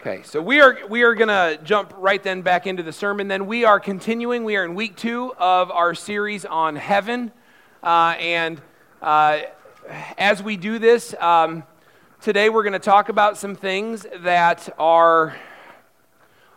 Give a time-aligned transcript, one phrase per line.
[0.00, 3.26] Okay, so we are we are gonna jump right then back into the sermon.
[3.26, 4.44] Then we are continuing.
[4.44, 7.32] We are in week two of our series on heaven,
[7.82, 8.62] uh, and
[9.02, 9.40] uh,
[10.16, 11.64] as we do this um,
[12.20, 15.36] today, we're going to talk about some things that are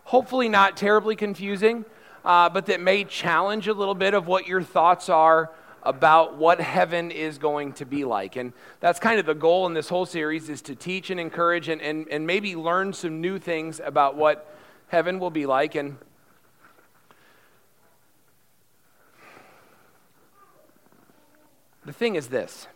[0.04, 1.84] hopefully not terribly confusing,
[2.24, 5.50] uh, but that may challenge a little bit of what your thoughts are
[5.84, 8.36] about what heaven is going to be like.
[8.36, 11.70] And that's kind of the goal in this whole series is to teach and encourage
[11.70, 14.56] and, and, and maybe learn some new things about what
[14.88, 15.76] heaven will be like.
[15.76, 15.98] And
[21.86, 22.68] the thing is this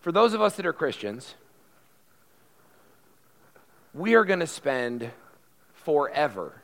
[0.00, 1.34] for those of us that are Christians,
[3.92, 5.10] we are going to spend
[5.74, 6.62] forever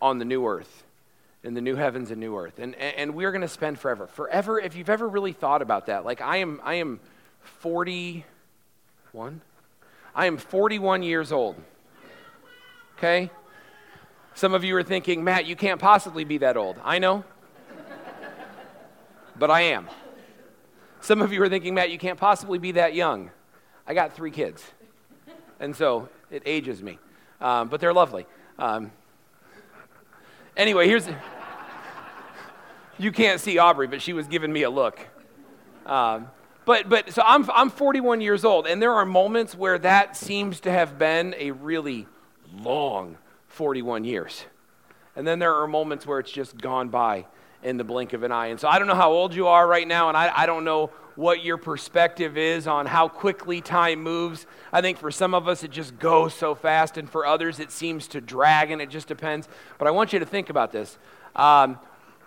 [0.00, 0.84] on the new earth
[1.42, 2.58] in the new heavens and new earth.
[2.58, 4.06] And, and we're going to spend forever.
[4.06, 7.00] Forever, if you've ever really thought about that, like I am, I am
[7.60, 9.40] 41.
[10.14, 11.56] I am 41 years old.
[12.98, 13.30] Okay?
[14.34, 16.76] Some of you are thinking, Matt, you can't possibly be that old.
[16.84, 17.24] I know.
[19.38, 19.88] but I am.
[21.00, 23.30] Some of you are thinking, Matt, you can't possibly be that young.
[23.86, 24.62] I got three kids.
[25.58, 26.98] And so it ages me.
[27.40, 28.26] Um, but they're lovely.
[28.58, 28.92] Um,
[30.60, 31.08] Anyway, here's.
[33.00, 35.00] You can't see Aubrey, but she was giving me a look.
[35.86, 36.28] Um,
[36.66, 40.60] but, but so I'm, I'm 41 years old, and there are moments where that seems
[40.60, 42.06] to have been a really
[42.52, 43.16] long
[43.48, 44.44] 41 years.
[45.16, 47.26] And then there are moments where it's just gone by
[47.62, 48.48] in the blink of an eye.
[48.48, 50.64] And so I don't know how old you are right now, and I, I don't
[50.64, 54.46] know what your perspective is on how quickly time moves.
[54.72, 57.72] I think for some of us it just goes so fast, and for others it
[57.72, 59.48] seems to drag, and it just depends.
[59.78, 60.98] But I want you to think about this.
[61.34, 61.78] Um,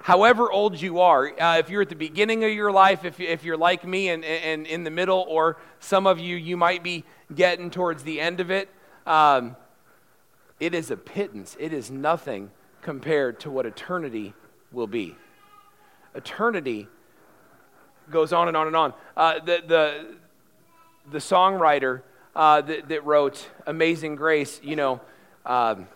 [0.03, 3.45] however old you are, uh, if you're at the beginning of your life, if, if
[3.45, 7.05] you're like me and, and in the middle, or some of you, you might be
[7.33, 8.69] getting towards the end of it,
[9.07, 9.55] um,
[10.59, 11.55] it is a pittance.
[11.57, 14.33] It is nothing compared to what eternity
[14.73, 15.15] will be.
[16.13, 16.89] Eternity
[18.11, 18.93] goes on and on and on.
[19.15, 20.15] Uh, the, the,
[21.13, 22.01] the songwriter
[22.35, 24.99] uh, that, that, wrote Amazing Grace, you know,
[25.45, 25.87] um,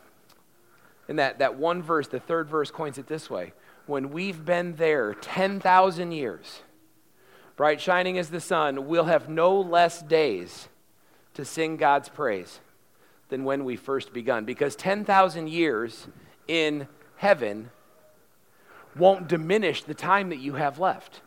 [1.10, 3.52] in that, that one verse, the third verse coins it this way
[3.88, 6.62] When we've been there 10,000 years,
[7.56, 10.68] bright shining as the sun, we'll have no less days
[11.34, 12.60] to sing God's praise
[13.30, 14.46] than when we first begun.
[14.46, 16.08] Because 10,000 years
[16.48, 17.72] in heaven
[18.96, 21.22] won't diminish the time that you have left.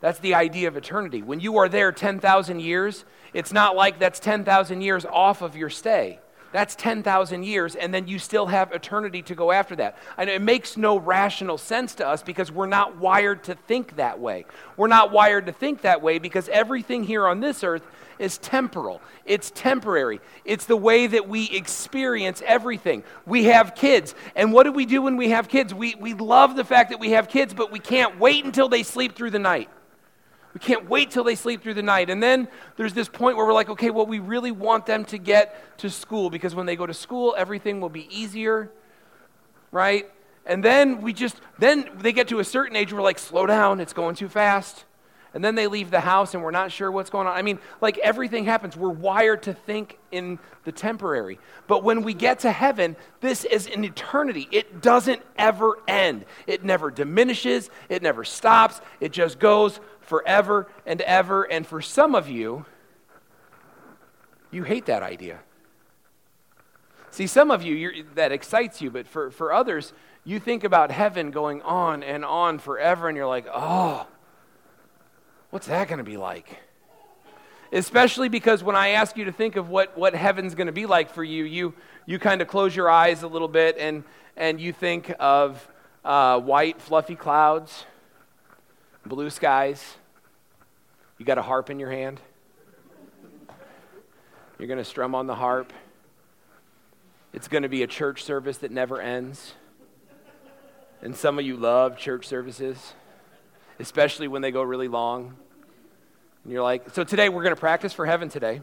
[0.00, 1.22] That's the idea of eternity.
[1.22, 5.70] When you are there 10,000 years, it's not like that's 10,000 years off of your
[5.70, 6.18] stay.
[6.52, 9.96] That's 10,000 years, and then you still have eternity to go after that.
[10.18, 14.20] And it makes no rational sense to us because we're not wired to think that
[14.20, 14.44] way.
[14.76, 17.86] We're not wired to think that way because everything here on this earth
[18.18, 20.20] is temporal, it's temporary.
[20.44, 23.02] It's the way that we experience everything.
[23.26, 25.74] We have kids, and what do we do when we have kids?
[25.74, 28.82] We, we love the fact that we have kids, but we can't wait until they
[28.82, 29.70] sleep through the night.
[30.54, 32.10] We can't wait till they sleep through the night.
[32.10, 35.18] And then there's this point where we're like, okay, well, we really want them to
[35.18, 38.70] get to school because when they go to school, everything will be easier,
[39.70, 40.10] right?
[40.44, 43.80] And then we just, then they get to a certain age, we're like, slow down,
[43.80, 44.84] it's going too fast.
[45.34, 47.34] And then they leave the house and we're not sure what's going on.
[47.34, 48.76] I mean, like everything happens.
[48.76, 51.38] We're wired to think in the temporary.
[51.66, 54.46] But when we get to heaven, this is an eternity.
[54.50, 59.80] It doesn't ever end, it never diminishes, it never stops, it just goes
[60.12, 61.44] forever and ever.
[61.44, 62.66] And for some of you,
[64.50, 65.38] you hate that idea.
[67.10, 71.30] See, some of you, that excites you, but for, for others, you think about heaven
[71.30, 74.06] going on and on forever, and you're like, oh,
[75.48, 76.58] what's that going to be like?
[77.72, 80.84] Especially because when I ask you to think of what, what heaven's going to be
[80.84, 81.72] like for you, you,
[82.04, 84.04] you kind of close your eyes a little bit and,
[84.36, 85.66] and you think of
[86.04, 87.86] uh, white, fluffy clouds
[89.04, 89.96] blue skies.
[91.22, 92.20] You got a harp in your hand.
[94.58, 95.72] You're going to strum on the harp.
[97.32, 99.54] It's going to be a church service that never ends.
[101.00, 102.94] And some of you love church services,
[103.78, 105.36] especially when they go really long.
[106.42, 108.60] And you're like, so today we're going to practice for heaven today.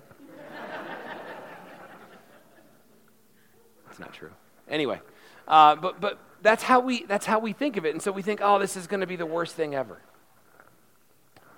[3.85, 4.31] That's not true.
[4.67, 5.00] Anyway,
[5.47, 7.94] uh, but, but that's, how we, that's how we think of it.
[7.94, 10.01] And so we think, oh, this is going to be the worst thing ever.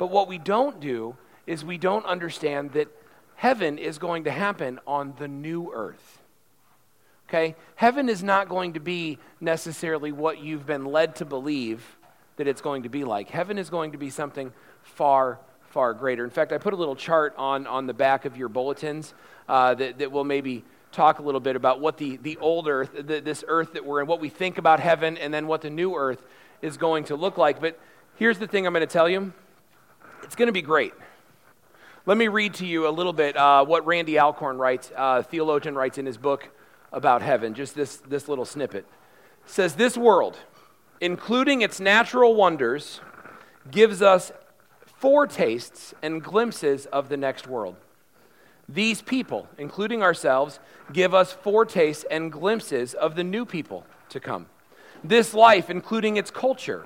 [0.01, 1.15] But what we don't do
[1.45, 2.87] is we don't understand that
[3.35, 6.23] heaven is going to happen on the new earth.
[7.29, 7.55] Okay?
[7.75, 11.85] Heaven is not going to be necessarily what you've been led to believe
[12.37, 13.29] that it's going to be like.
[13.29, 14.51] Heaven is going to be something
[14.81, 15.37] far,
[15.69, 16.23] far greater.
[16.23, 19.13] In fact, I put a little chart on, on the back of your bulletins
[19.47, 22.89] uh, that, that will maybe talk a little bit about what the, the old earth,
[22.95, 25.69] the, this earth that we're in, what we think about heaven, and then what the
[25.69, 26.23] new earth
[26.63, 27.61] is going to look like.
[27.61, 27.79] But
[28.15, 29.31] here's the thing I'm going to tell you
[30.23, 30.93] it's going to be great.
[32.05, 35.75] Let me read to you a little bit uh, what Randy Alcorn writes, uh, theologian
[35.75, 36.49] writes in his book
[36.91, 38.85] about heaven, just this, this little snippet.
[39.45, 40.37] Says, This world,
[40.99, 43.01] including its natural wonders,
[43.69, 44.31] gives us
[44.85, 47.75] foretastes and glimpses of the next world.
[48.67, 50.59] These people, including ourselves,
[50.93, 54.47] give us foretastes and glimpses of the new people to come.
[55.03, 56.85] This life, including its culture,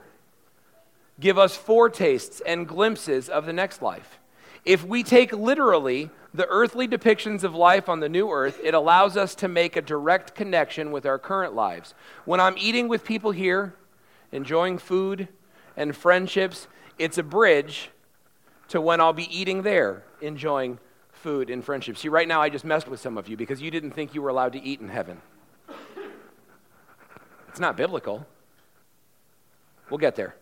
[1.20, 4.20] give us foretastes and glimpses of the next life.
[4.66, 9.16] If we take literally the earthly depictions of life on the new earth, it allows
[9.16, 11.94] us to make a direct connection with our current lives.
[12.26, 13.76] When I'm eating with people here,
[14.32, 15.28] enjoying food
[15.78, 16.68] and friendships,
[16.98, 17.92] it's a bridge
[18.70, 20.80] to when I'll be eating there, enjoying
[21.12, 21.98] food and friendship.
[21.98, 24.22] See, right now I just messed with some of you because you didn't think you
[24.22, 25.22] were allowed to eat in heaven.
[27.50, 28.28] It's not biblical.
[29.90, 30.36] We'll get there.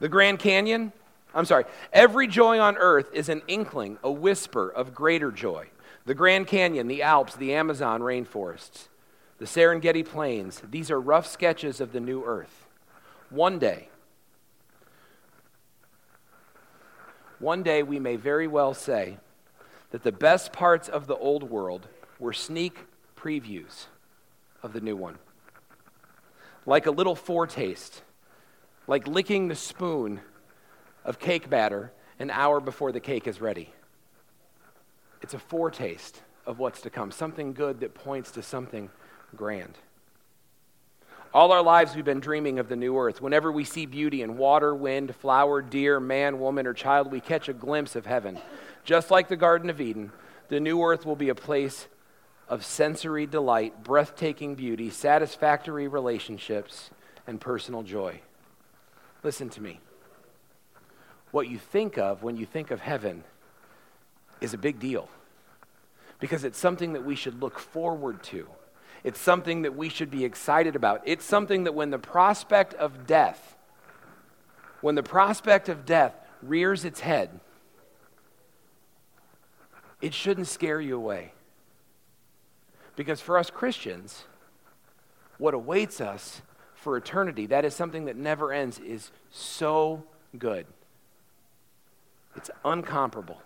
[0.00, 0.92] The Grand Canyon,
[1.34, 5.68] I'm sorry, every joy on earth is an inkling, a whisper of greater joy.
[6.06, 8.88] The Grand Canyon, the Alps, the Amazon rainforests,
[9.38, 12.66] the Serengeti Plains, these are rough sketches of the new earth.
[13.30, 13.88] One day,
[17.38, 19.18] one day we may very well say
[19.90, 22.86] that the best parts of the old world were sneak
[23.16, 23.86] previews
[24.62, 25.18] of the new one.
[26.66, 28.02] Like a little foretaste,
[28.88, 30.20] like licking the spoon
[31.04, 33.70] of cake batter an hour before the cake is ready.
[35.22, 38.90] It's a foretaste of what's to come, something good that points to something
[39.36, 39.74] grand.
[41.34, 43.20] All our lives, we've been dreaming of the new earth.
[43.20, 47.50] Whenever we see beauty in water, wind, flower, deer, man, woman, or child, we catch
[47.50, 48.38] a glimpse of heaven.
[48.84, 50.10] Just like the Garden of Eden,
[50.48, 51.86] the new earth will be a place
[52.48, 56.88] of sensory delight, breathtaking beauty, satisfactory relationships,
[57.26, 58.22] and personal joy.
[59.22, 59.80] Listen to me.
[61.30, 63.24] What you think of when you think of heaven
[64.40, 65.08] is a big deal
[66.20, 68.48] because it's something that we should look forward to.
[69.04, 71.02] It's something that we should be excited about.
[71.04, 73.56] It's something that when the prospect of death,
[74.80, 77.40] when the prospect of death rears its head,
[80.00, 81.32] it shouldn't scare you away.
[82.96, 84.24] Because for us Christians,
[85.38, 86.42] what awaits us
[86.88, 90.02] for eternity, that is something that never ends, is so
[90.38, 90.64] good.
[92.34, 93.36] It's uncomparable.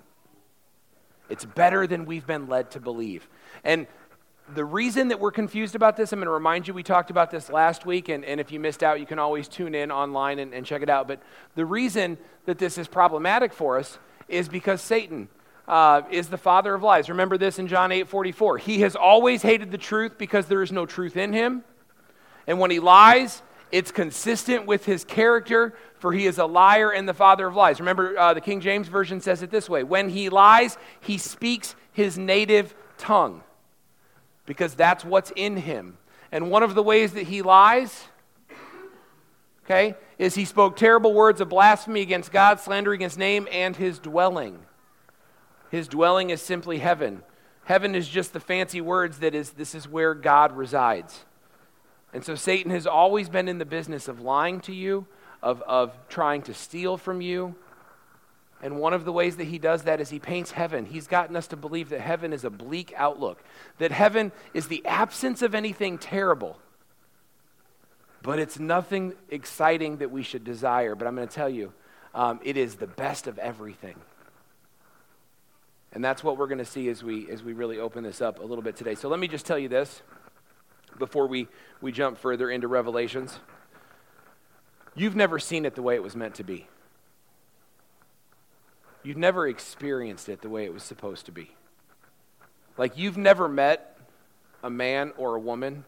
[1.29, 3.29] It's better than we've been led to believe.
[3.65, 3.89] And
[4.55, 7.33] the reason that we're confused about this, I'm going to remind you, we talked about
[7.33, 10.39] this last week, and, and if you missed out, you can always tune in online
[10.39, 11.09] and, and check it out.
[11.09, 11.21] But
[11.57, 13.99] the reason that this is problematic for us
[14.29, 15.29] is because Satan
[15.67, 17.09] uh, is the father of lies.
[17.09, 18.59] Remember this in John 8 44.
[18.59, 21.65] He has always hated the truth because there is no truth in him.
[22.47, 27.09] And when he lies, it's consistent with his character, for he is a liar and
[27.09, 27.81] the father of lies.
[27.81, 31.75] Remember, uh, the King James Version says it this way When he lies, he speaks
[31.93, 33.43] his native tongue
[34.47, 35.97] because that's what's in him.
[36.31, 38.05] And one of the ways that he lies,
[39.65, 43.99] okay, is he spoke terrible words of blasphemy against God, slander against name, and his
[43.99, 44.59] dwelling.
[45.71, 47.23] His dwelling is simply heaven.
[47.65, 51.25] Heaven is just the fancy words that is this is where God resides.
[52.13, 55.07] And so Satan has always been in the business of lying to you,
[55.43, 57.55] of, of trying to steal from you,
[58.63, 60.87] and one of the ways that he does that is he paints heaven.
[60.87, 63.43] He's gotten us to believe that heaven is a bleak outlook,
[63.79, 66.59] that heaven is the absence of anything terrible.
[68.23, 70.95] But it's nothing exciting that we should desire.
[70.95, 71.73] But I'm going to tell you,
[72.15, 73.97] um, it is the best of everything.
[75.93, 78.39] And that's what we're going to see as we, as we really open this up
[78.39, 78.95] a little bit today.
[78.95, 80.03] So let me just tell you this
[80.99, 81.49] before we,
[81.81, 83.41] we jump further into Revelations.
[84.95, 86.67] You've never seen it the way it was meant to be.
[89.03, 91.51] You've never experienced it the way it was supposed to be.
[92.77, 93.99] Like you've never met
[94.63, 95.85] a man or a woman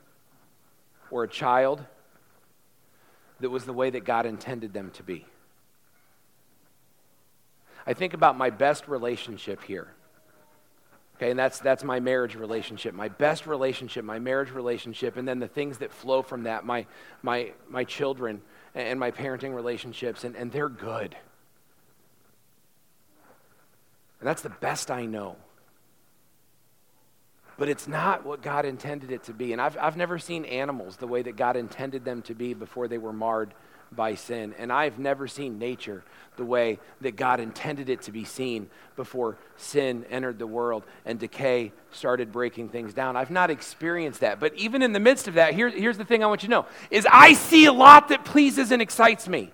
[1.11, 1.85] or a child
[3.41, 5.27] that was the way that God intended them to be.
[7.87, 9.89] I think about my best relationship here.
[11.17, 15.39] Okay, and that's, that's my marriage relationship, my best relationship, my marriage relationship, and then
[15.39, 16.87] the things that flow from that, my,
[17.23, 18.43] my, my children
[18.75, 21.17] and my parenting relationships, and, and they're good.
[24.19, 25.37] And that's the best I know.
[27.57, 29.53] But it's not what God intended it to be.
[29.53, 32.89] And I've, I've never seen animals the way that God intended them to be before
[32.89, 33.55] they were marred
[33.95, 34.55] by sin.
[34.59, 36.05] And I've never seen nature
[36.37, 41.19] the way that God intended it to be seen before sin entered the world and
[41.19, 43.17] decay started breaking things down.
[43.17, 44.41] I've not experienced that.
[44.41, 46.51] But even in the midst of that, here, here's the thing I want you to
[46.51, 49.53] know is I see a lot that pleases and excites me.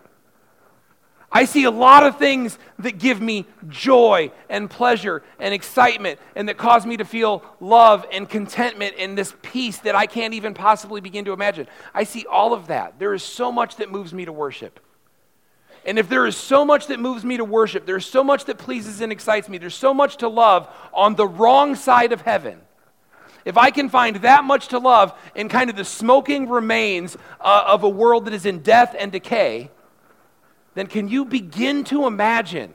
[1.32, 6.48] I see a lot of things that give me joy and pleasure and excitement and
[6.48, 10.54] that cause me to feel love and contentment and this peace that I can't even
[10.54, 11.68] possibly begin to imagine.
[11.94, 12.98] I see all of that.
[12.98, 14.80] There is so much that moves me to worship.
[15.86, 18.58] And if there is so much that moves me to worship, there's so much that
[18.58, 22.60] pleases and excites me, there's so much to love on the wrong side of heaven.
[23.44, 27.64] If I can find that much to love in kind of the smoking remains uh,
[27.66, 29.70] of a world that is in death and decay,
[30.74, 32.72] then can you begin to imagine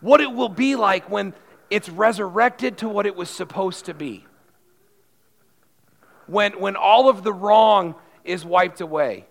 [0.00, 1.34] what it will be like when
[1.68, 4.24] it's resurrected to what it was supposed to be?
[6.26, 9.26] When, when all of the wrong is wiped away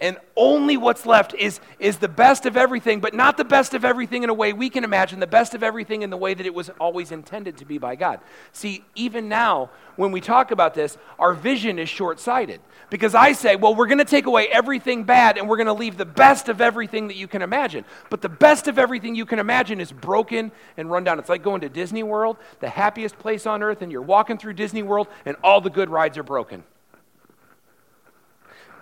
[0.00, 3.84] and only what's left is, is the best of everything, but not the best of
[3.84, 6.46] everything in a way we can imagine, the best of everything in the way that
[6.46, 8.20] it was always intended to be by God.
[8.52, 12.60] See, even now, when we talk about this, our vision is short sighted.
[12.90, 15.72] Because I say, well, we're going to take away everything bad and we're going to
[15.72, 17.84] leave the best of everything that you can imagine.
[18.08, 21.18] But the best of everything you can imagine is broken and run down.
[21.18, 24.54] It's like going to Disney World, the happiest place on earth, and you're walking through
[24.54, 26.62] Disney World and all the good rides are broken.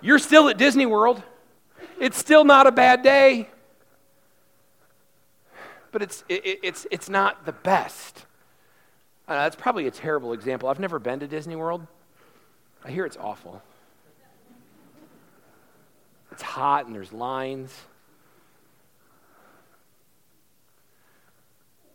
[0.01, 1.21] You're still at Disney World.
[1.99, 3.49] It's still not a bad day.
[5.91, 8.25] But it's, it, it's, it's not the best.
[9.27, 10.69] Uh, that's probably a terrible example.
[10.69, 11.85] I've never been to Disney World.
[12.85, 13.61] I hear it's awful.
[16.31, 17.73] It's hot and there's lines.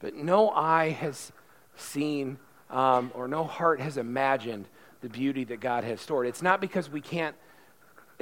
[0.01, 1.31] But no eye has
[1.77, 2.39] seen
[2.71, 4.67] um, or no heart has imagined
[5.01, 6.27] the beauty that God has stored.
[6.27, 7.37] It's not because we can't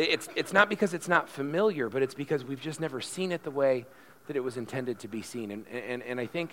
[0.01, 3.43] it's, it's not because it's not familiar, but it's because we've just never seen it
[3.43, 3.87] the way
[4.27, 5.51] that it was intended to be seen.
[5.51, 6.51] And, and, and I think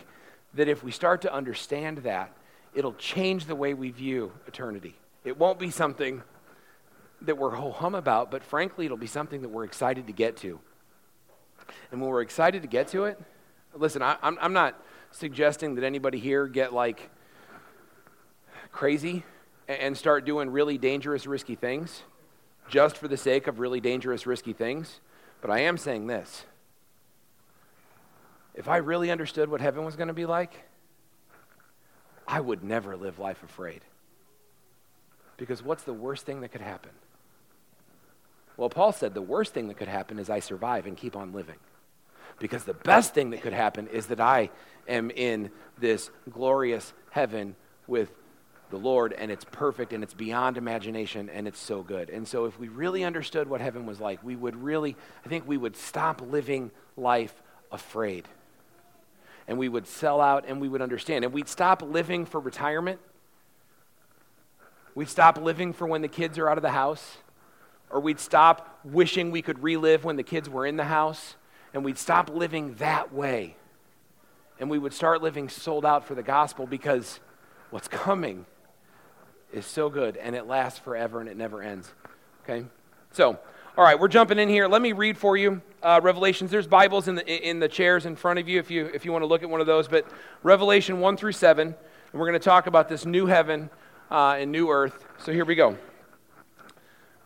[0.55, 2.31] that if we start to understand that,
[2.73, 4.95] it'll change the way we view eternity.
[5.23, 6.23] It won't be something
[7.21, 10.37] that we're ho hum about, but frankly, it'll be something that we're excited to get
[10.37, 10.59] to.
[11.91, 13.19] And when we're excited to get to it,
[13.75, 17.09] listen, I, I'm, I'm not suggesting that anybody here get like
[18.71, 19.23] crazy
[19.67, 22.03] and start doing really dangerous, risky things
[22.67, 24.99] just for the sake of really dangerous, risky things.
[25.41, 26.45] But I am saying this
[28.53, 30.63] if I really understood what heaven was going to be like,
[32.27, 33.81] I would never live life afraid.
[35.37, 36.89] Because what's the worst thing that could happen?
[38.57, 41.31] Well, Paul said the worst thing that could happen is I survive and keep on
[41.31, 41.59] living.
[42.39, 44.49] Because the best thing that could happen is that I
[44.87, 47.55] am in this glorious heaven
[47.85, 48.11] with
[48.69, 52.09] the Lord, and it's perfect and it's beyond imagination and it's so good.
[52.09, 54.95] And so, if we really understood what heaven was like, we would really,
[55.25, 57.33] I think we would stop living life
[57.71, 58.27] afraid.
[59.47, 61.23] And we would sell out and we would understand.
[61.23, 62.99] And we'd stop living for retirement.
[64.93, 67.17] We'd stop living for when the kids are out of the house.
[67.89, 71.35] Or we'd stop wishing we could relive when the kids were in the house.
[71.73, 73.55] And we'd stop living that way.
[74.59, 77.21] And we would start living sold out for the gospel because
[77.69, 78.45] what's coming
[79.51, 81.91] is so good and it lasts forever and it never ends.
[82.43, 82.65] Okay?
[83.11, 83.39] So,
[83.77, 84.67] all right, we're jumping in here.
[84.67, 86.51] Let me read for you uh, Revelations.
[86.51, 89.11] There's Bibles in the, in the chairs in front of you if, you if you
[89.11, 89.87] want to look at one of those.
[89.87, 90.05] But
[90.43, 91.75] Revelation 1 through 7, and
[92.13, 93.69] we're going to talk about this new heaven
[94.09, 95.05] uh, and new earth.
[95.19, 95.77] So here we go.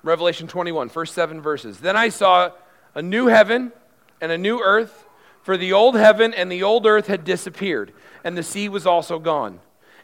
[0.04, 1.80] Revelation 21, first seven verses.
[1.80, 2.52] Then I saw
[2.96, 3.72] a new heaven
[4.20, 5.06] and a new earth,
[5.44, 9.20] for the old heaven and the old earth had disappeared, and the sea was also
[9.20, 9.60] gone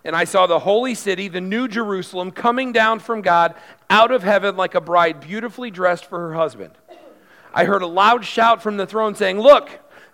[0.07, 3.53] and I saw the holy city, the new Jerusalem, coming down from God
[3.89, 6.71] out of heaven like a bride beautifully dressed for her husband.
[7.53, 9.69] I heard a loud shout from the throne saying, Look,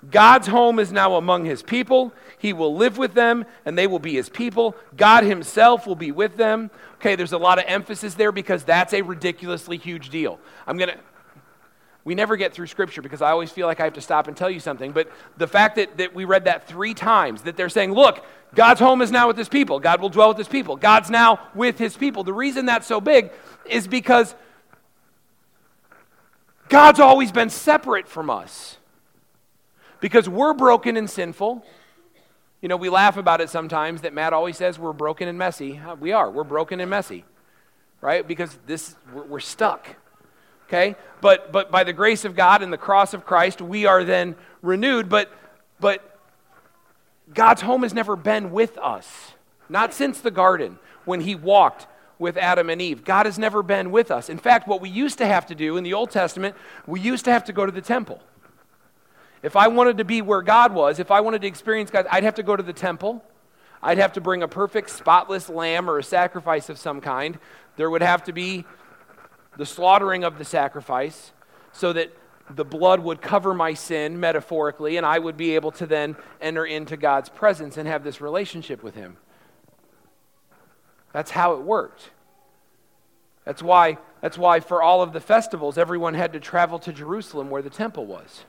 [0.09, 2.11] God's home is now among his people.
[2.39, 4.75] He will live with them, and they will be his people.
[4.97, 6.71] God himself will be with them.
[6.95, 10.39] Okay, there's a lot of emphasis there because that's a ridiculously huge deal.
[10.65, 10.97] I'm going to
[12.05, 14.35] we never get through Scripture because I always feel like I have to stop and
[14.35, 14.91] tell you something.
[14.91, 18.79] But the fact that, that we read that three times, that they're saying, look, God's
[18.79, 19.79] home is now with his people.
[19.79, 20.75] God will dwell with his people.
[20.75, 22.23] God's now with his people.
[22.23, 23.31] The reason that's so big
[23.65, 24.35] is because
[26.69, 28.77] God's always been separate from us.
[29.99, 31.65] Because we're broken and sinful.
[32.61, 35.79] You know, we laugh about it sometimes that Matt always says we're broken and messy.
[35.79, 36.29] Uh, we are.
[36.29, 37.25] We're broken and messy,
[38.01, 38.27] right?
[38.27, 39.95] Because this, we're, we're stuck
[40.73, 40.95] okay?
[41.21, 44.35] But, but by the grace of God and the cross of Christ, we are then
[44.61, 45.07] renewed.
[45.07, 45.31] But,
[45.79, 46.12] but
[47.31, 49.33] God's home has never been with us,
[49.69, 51.87] not since the garden when He walked
[52.19, 53.03] with Adam and Eve.
[53.03, 54.29] God has never been with us.
[54.29, 57.25] In fact, what we used to have to do in the Old Testament, we used
[57.25, 58.21] to have to go to the temple.
[59.41, 62.23] If I wanted to be where God was, if I wanted to experience God, I'd
[62.23, 63.23] have to go to the temple.
[63.81, 67.37] I'd have to bring a perfect, spotless lamb or a sacrifice of some kind.
[67.75, 68.63] There would have to be
[69.57, 71.33] the slaughtering of the sacrifice
[71.73, 72.15] so that
[72.49, 76.65] the blood would cover my sin metaphorically, and I would be able to then enter
[76.65, 79.17] into God's presence and have this relationship with Him.
[81.13, 82.11] That's how it worked.
[83.45, 87.49] That's why, that's why for all of the festivals, everyone had to travel to Jerusalem
[87.49, 88.45] where the temple was.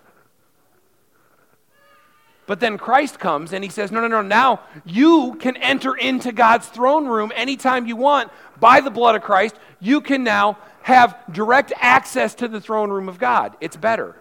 [2.47, 6.33] But then Christ comes and he says, No, no, no, now you can enter into
[6.33, 9.57] God's throne room anytime you want by the blood of Christ.
[9.81, 13.57] You can now have direct access to the throne room of God.
[13.61, 14.17] It's better.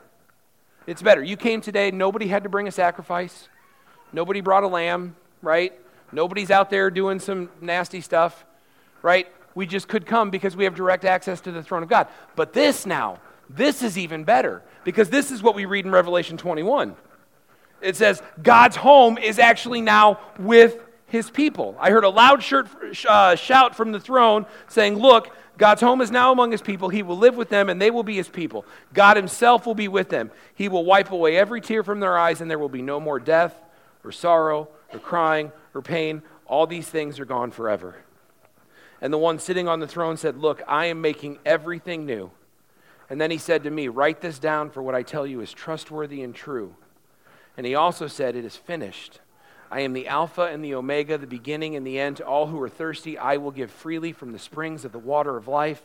[0.88, 1.22] It's better.
[1.22, 3.50] You came today, nobody had to bring a sacrifice,
[4.12, 5.74] nobody brought a lamb, right?
[6.12, 8.46] Nobody's out there doing some nasty stuff,
[9.02, 9.28] right?
[9.56, 12.08] We just could come because we have direct access to the throne of God.
[12.36, 16.38] But this now, this is even better because this is what we read in Revelation
[16.38, 16.96] 21
[17.84, 21.76] it says God's home is actually now with his people.
[21.80, 22.68] I heard a loud shirt,
[23.08, 26.90] uh, shout from the throne saying, Look, God's home is now among his people.
[26.90, 28.66] He will live with them, and they will be his people.
[28.94, 30.32] God himself will be with them.
[30.56, 33.20] He will wipe away every tear from their eyes, and there will be no more
[33.20, 33.56] death,
[34.04, 36.24] or sorrow, or crying, or pain.
[36.48, 37.98] All these things are gone forever.
[39.00, 42.32] And the one sitting on the throne said, Look, I am making everything new.
[43.10, 45.54] And then he said to me, Write this down, for what I tell you is
[45.54, 46.76] trustworthy and true.
[47.58, 49.20] And he also said, It is finished.
[49.72, 52.18] I am the Alpha and the Omega, the beginning and the end.
[52.18, 55.36] To all who are thirsty, I will give freely from the springs of the water
[55.36, 55.82] of life.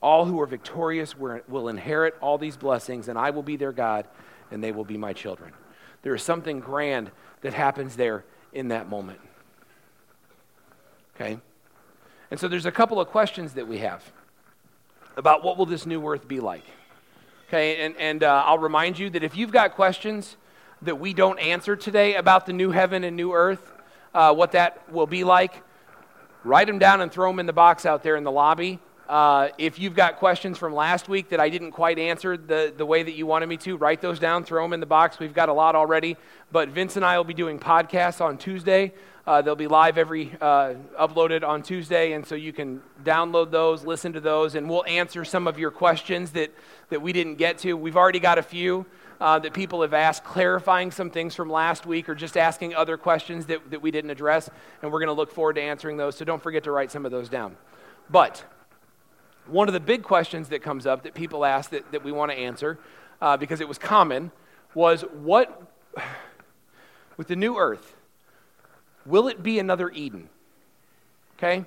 [0.00, 4.06] All who are victorious will inherit all these blessings, and I will be their God,
[4.50, 5.52] and they will be my children.
[6.02, 9.18] There is something grand that happens there in that moment.
[11.16, 11.38] Okay?
[12.30, 14.12] And so there's a couple of questions that we have
[15.16, 16.64] about what will this new earth be like.
[17.48, 20.36] Okay, and, and uh, I'll remind you that if you've got questions,
[20.82, 23.72] that we don't answer today about the new heaven and new earth,
[24.14, 25.62] uh, what that will be like,
[26.44, 28.78] write them down and throw them in the box out there in the lobby.
[29.08, 32.84] Uh, if you've got questions from last week that I didn't quite answer the, the
[32.84, 35.18] way that you wanted me to, write those down, throw them in the box.
[35.20, 36.16] We've got a lot already.
[36.50, 38.92] But Vince and I will be doing podcasts on Tuesday.
[39.24, 43.84] Uh, they'll be live every, uh, uploaded on Tuesday, and so you can download those,
[43.84, 46.52] listen to those, and we'll answer some of your questions that,
[46.90, 47.74] that we didn't get to.
[47.76, 48.86] We've already got a few
[49.20, 52.96] uh, that people have asked, clarifying some things from last week or just asking other
[52.96, 54.50] questions that, that we didn't address,
[54.82, 56.16] and we're going to look forward to answering those.
[56.16, 57.56] So don't forget to write some of those down.
[58.10, 58.44] But
[59.46, 62.30] one of the big questions that comes up that people ask that, that we want
[62.30, 62.78] to answer,
[63.20, 64.30] uh, because it was common,
[64.74, 65.62] was what,
[67.16, 67.94] with the new earth,
[69.06, 70.28] will it be another Eden?
[71.38, 71.64] Okay?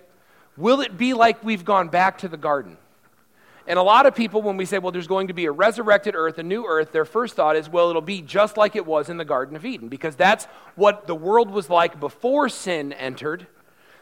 [0.58, 2.78] Will it be like we've gone back to the garden?
[3.70, 6.16] And a lot of people, when we say, well, there's going to be a resurrected
[6.16, 9.10] earth, a new earth, their first thought is, well, it'll be just like it was
[9.10, 13.46] in the Garden of Eden, because that's what the world was like before sin entered.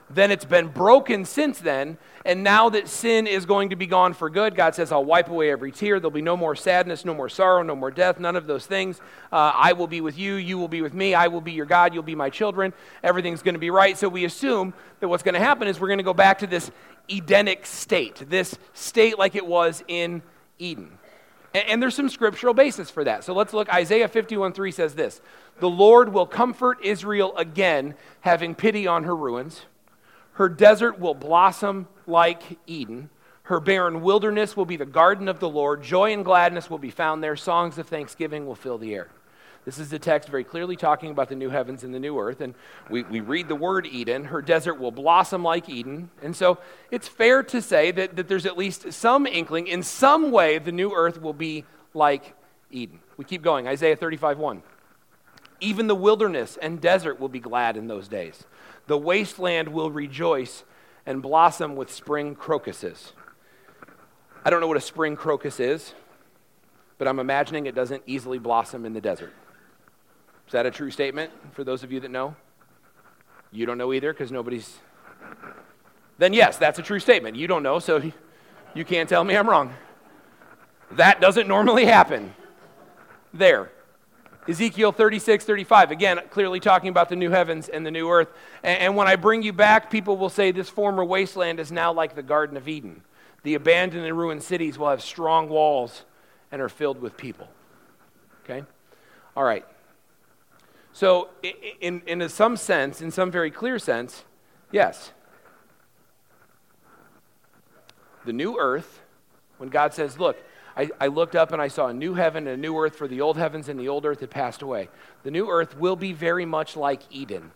[0.10, 1.98] Then it's been broken since then.
[2.24, 5.28] And now that sin is going to be gone for good, God says, I'll wipe
[5.28, 6.00] away every tear.
[6.00, 9.02] There'll be no more sadness, no more sorrow, no more death, none of those things.
[9.34, 10.36] Uh, I will be with you.
[10.36, 11.14] You will be with me.
[11.14, 11.94] I will be your God.
[11.94, 12.72] You'll be my children.
[13.04, 13.98] Everything's going to be right.
[13.98, 16.48] So we assume that what's going to happen is we're going to go back to
[16.48, 16.72] this
[17.10, 20.22] Edenic state, this state like it was in
[20.60, 20.98] Eden.
[21.54, 23.24] And, and there's some scriptural basis for that.
[23.24, 23.74] So let's look.
[23.74, 25.22] Isaiah 51 3 says this
[25.60, 29.62] The Lord will comfort Israel again, having pity on her ruins.
[30.34, 33.10] Her desert will blossom like Eden.
[33.44, 35.82] Her barren wilderness will be the garden of the Lord.
[35.82, 37.36] Joy and gladness will be found there.
[37.36, 39.10] Songs of thanksgiving will fill the air.
[39.68, 42.40] This is the text very clearly talking about the new heavens and the new earth.
[42.40, 42.56] And
[42.90, 44.24] we, we read the word Eden.
[44.24, 46.10] Her desert will blossom like Eden.
[46.22, 50.32] And so it's fair to say that, that there's at least some inkling, in some
[50.32, 52.34] way, the new earth will be like
[52.72, 53.00] Eden.
[53.18, 53.68] We keep going.
[53.68, 54.64] Isaiah 35 1.
[55.60, 58.46] Even the wilderness and desert will be glad in those days.
[58.86, 60.64] The wasteland will rejoice
[61.06, 63.12] and blossom with spring crocuses.
[64.46, 65.94] I don't know what a spring crocus is,
[66.98, 69.34] but I'm imagining it doesn't easily blossom in the desert.
[70.48, 72.36] Is that a true statement for those of you that know?
[73.52, 74.78] You don't know either because nobody's.
[76.18, 77.36] Then, yes, that's a true statement.
[77.36, 78.02] You don't know, so
[78.74, 79.74] you can't tell me I'm wrong.
[80.92, 82.34] That doesn't normally happen.
[83.34, 83.72] There.
[84.48, 88.30] Ezekiel 36, 35, again, clearly talking about the new heavens and the new earth.
[88.64, 92.16] And, when I bring you back, people will say this former wasteland is now like
[92.16, 93.02] the Garden of Eden.
[93.44, 96.06] The abandoned and ruined cities will have strong walls
[96.52, 97.50] and are filled with people.
[98.46, 98.64] Okay?
[99.36, 99.66] All right.
[100.98, 101.30] So,
[101.80, 104.24] in, in some sense, in some very clear sense,
[104.72, 105.12] yes.
[108.26, 109.04] the new earth,
[109.60, 110.38] when God says, Look,
[110.76, 113.08] I, I, looked up and I saw a new heaven and a new earth, for
[113.08, 114.90] the old heavens and the old earth had passed away.
[115.22, 117.52] The new earth will be very much like Eden.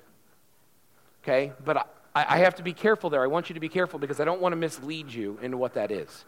[1.23, 1.51] Okay?
[1.65, 3.23] But I, I have to be careful there.
[3.23, 5.73] I want you to be careful because I don't want to mislead you into what
[5.73, 6.25] that is.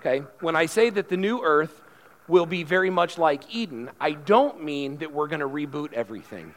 [0.00, 0.24] Okay?
[0.40, 1.80] When I say that the new earth
[2.30, 6.54] will be very much like Eden, I don't mean that we're going to reboot everything.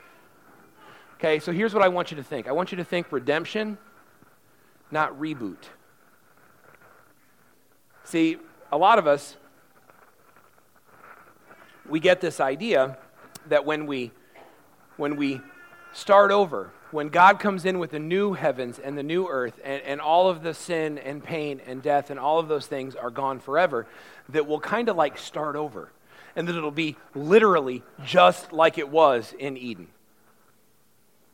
[1.15, 1.39] Okay?
[1.39, 3.77] So here's what I want you to think I want you to think redemption,
[4.91, 5.63] not reboot.
[8.05, 8.37] See,
[8.71, 9.37] a lot of us,
[11.89, 12.97] we get this idea
[13.47, 14.11] that when we,
[14.97, 15.41] when we
[15.93, 19.81] start over, when God comes in with the new heavens and the new earth, and,
[19.83, 23.09] and all of the sin and pain and death and all of those things are
[23.09, 23.87] gone forever,
[24.29, 25.91] that we'll kind of like start over.
[26.35, 29.87] And that it'll be literally just like it was in Eden.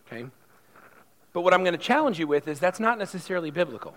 [0.07, 0.25] Okay?
[1.31, 3.95] But what I'm going to challenge you with is that's not necessarily biblical.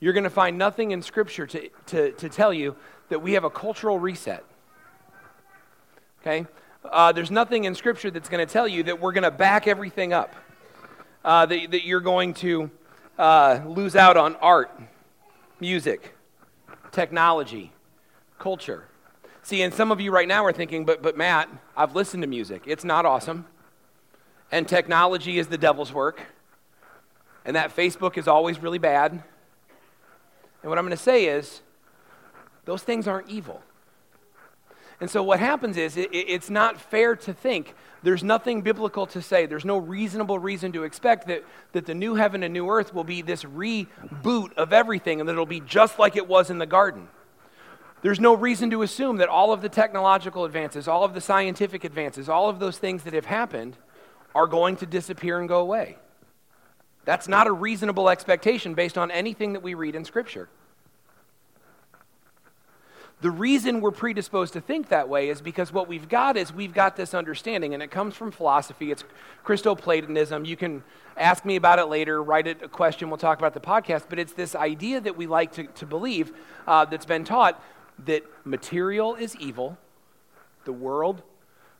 [0.00, 2.76] You're going to find nothing in Scripture to, to, to tell you
[3.08, 4.44] that we have a cultural reset.
[6.20, 6.46] Okay?
[6.84, 9.66] Uh, there's nothing in Scripture that's going to tell you that we're going to back
[9.66, 10.34] everything up,
[11.24, 12.70] uh, that, that you're going to
[13.18, 14.70] uh, lose out on art,
[15.58, 16.14] music,
[16.92, 17.72] technology,
[18.38, 18.84] culture.
[19.42, 22.26] See, and some of you right now are thinking, but, but Matt, I've listened to
[22.26, 22.62] music.
[22.66, 23.46] It's not awesome.
[24.50, 26.20] And technology is the devil's work.
[27.44, 29.12] And that Facebook is always really bad.
[29.12, 31.62] And what I'm going to say is,
[32.64, 33.62] those things aren't evil.
[35.00, 39.22] And so what happens is it, it's not fair to think, there's nothing biblical to
[39.22, 42.94] say, there's no reasonable reason to expect that, that the new heaven and new earth
[42.94, 46.58] will be this reboot of everything and that it'll be just like it was in
[46.58, 47.08] the garden.
[48.02, 51.82] There's no reason to assume that all of the technological advances, all of the scientific
[51.82, 53.76] advances, all of those things that have happened
[54.34, 55.96] are going to disappear and go away.
[57.04, 60.48] That's not a reasonable expectation based on anything that we read in Scripture.
[63.20, 66.72] The reason we're predisposed to think that way is because what we've got is we've
[66.72, 68.92] got this understanding, and it comes from philosophy.
[68.92, 69.02] It's
[69.44, 70.46] Christoplatonism.
[70.46, 70.84] You can
[71.16, 74.04] ask me about it later, write it a question, we'll talk about the podcast.
[74.08, 76.32] But it's this idea that we like to, to believe
[76.68, 77.60] uh, that's been taught
[78.06, 79.76] that material is evil,
[80.64, 81.22] the world,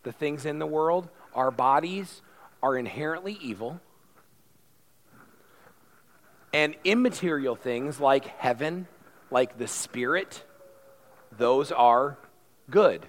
[0.02, 2.20] the things in the world, our bodies
[2.64, 3.80] are inherently evil,
[6.52, 8.88] and immaterial things like heaven,
[9.30, 10.42] like the spirit,
[11.36, 12.18] those are
[12.70, 13.06] good.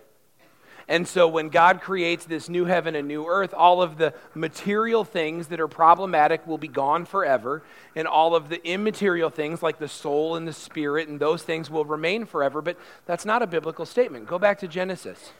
[0.89, 5.03] And so when God creates this new heaven and new earth, all of the material
[5.03, 7.61] things that are problematic will be gone forever,
[7.95, 11.69] and all of the immaterial things like the soul and the spirit and those things
[11.69, 12.63] will remain forever.
[12.63, 14.25] But that's not a biblical statement.
[14.25, 15.31] Go back to Genesis.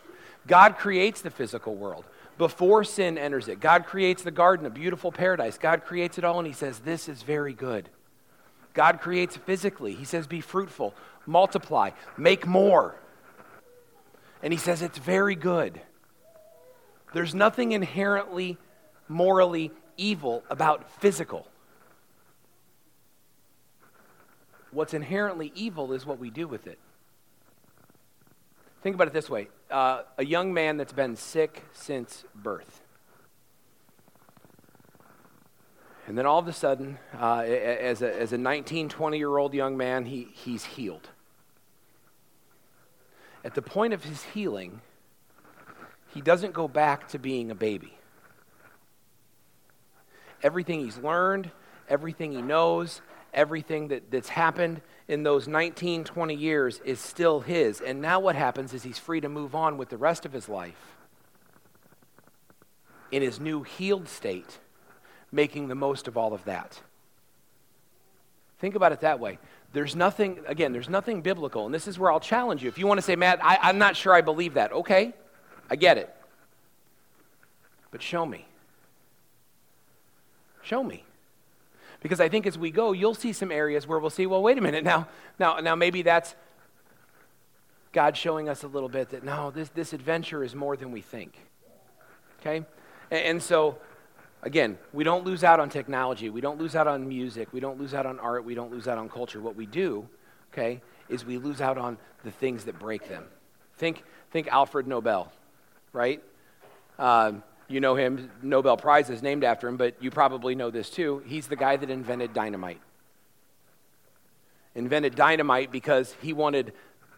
[0.46, 2.06] God creates the physical world
[2.38, 3.60] before sin enters it.
[3.60, 5.58] God creates the garden, a beautiful paradise.
[5.58, 7.90] God creates it all, and He says, This is very good.
[8.76, 9.96] God creates physically.
[9.96, 10.94] He says, Be fruitful,
[11.30, 12.96] multiply, make more.
[14.42, 15.80] And he says it's very good.
[17.14, 18.58] There's nothing inherently
[19.08, 21.48] morally evil about physical.
[24.72, 26.80] What's inherently evil is what we do with it.
[28.82, 32.82] Think about it this way uh, a young man that's been sick since birth.
[36.08, 39.54] And then all of a sudden, uh, as, a, as a 19, 20 year old
[39.54, 41.08] young man, he, he's healed.
[43.44, 44.82] At the point of his healing,
[46.14, 47.98] he doesn't go back to being a baby.
[50.42, 51.52] Everything he's learned,
[51.88, 53.02] everything he knows,
[53.34, 57.82] everything that, that's happened in those 19, 20 years is still his.
[57.82, 60.50] And now what happens is he's free to move on with the rest of his
[60.50, 60.96] life
[63.12, 64.60] in his new healed state
[65.32, 66.82] making the most of all of that.
[68.60, 69.40] Think about it that way.
[69.72, 72.70] There's nothing, again, there's nothing biblical, and this is where I'll challenge you.
[72.70, 75.14] If you want to say, Matt, I, I'm not sure I believe that, okay,
[75.70, 76.14] I get it.
[77.92, 78.48] But show me.
[80.64, 81.04] Show me.
[82.02, 84.58] Because I think as we go, you'll see some areas where we'll see, well, wait
[84.58, 86.34] a minute, now, now, now maybe that's
[87.92, 91.02] God showing us a little bit that no, this, this adventure is more than we
[91.02, 91.38] think.
[92.40, 92.58] Okay?
[93.12, 93.78] And, and so
[94.42, 96.30] Again, we don't lose out on technology.
[96.30, 97.50] We don't lose out on music.
[97.52, 98.46] We don't lose out on art.
[98.46, 99.42] We don't lose out on culture.
[99.42, 100.08] What we do,
[100.54, 103.26] okay, is we lose out on the things that break them.
[103.78, 105.32] Think, think Alfred Nobel,
[105.92, 106.24] right?
[106.98, 110.90] Um, you know him, Nobel Prize is named after him, but you probably know this
[110.90, 111.22] too.
[111.26, 112.82] He's the guy that invented dynamite.
[114.74, 116.74] Invented dynamite because he wanted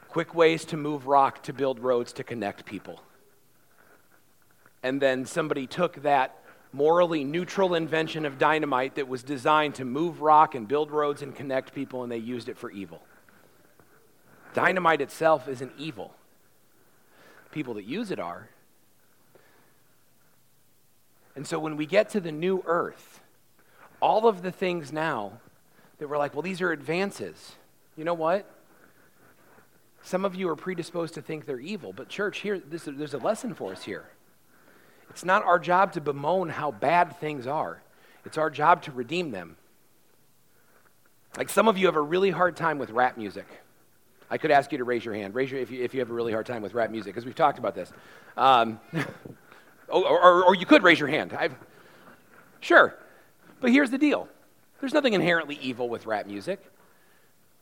[0.09, 3.01] quick ways to move rock to build roads to connect people.
[4.83, 6.37] And then somebody took that
[6.73, 11.35] morally neutral invention of dynamite that was designed to move rock and build roads and
[11.35, 13.01] connect people, and they used it for evil.
[14.53, 16.13] Dynamite itself isn't evil.
[17.51, 18.49] People that use it are.
[21.35, 23.21] And so when we get to the new earth,
[24.01, 25.33] all of the things now
[25.99, 27.53] that we're like, well, these are advances.
[27.95, 28.49] You know what?
[30.03, 33.19] Some of you are predisposed to think they're evil, but church, here, this, there's a
[33.19, 34.09] lesson for us here.
[35.11, 37.81] It's not our job to bemoan how bad things are,
[38.25, 39.57] it's our job to redeem them.
[41.37, 43.45] Like some of you have a really hard time with rap music.
[44.29, 45.35] I could ask you to raise your hand.
[45.35, 47.25] Raise your if you, if you have a really hard time with rap music, because
[47.25, 47.91] we've talked about this.
[48.37, 48.79] Um,
[49.89, 51.33] or, or, or, you could raise your hand.
[51.37, 51.55] I've,
[52.61, 52.95] sure.
[53.59, 54.29] But here's the deal
[54.79, 56.63] there's nothing inherently evil with rap music.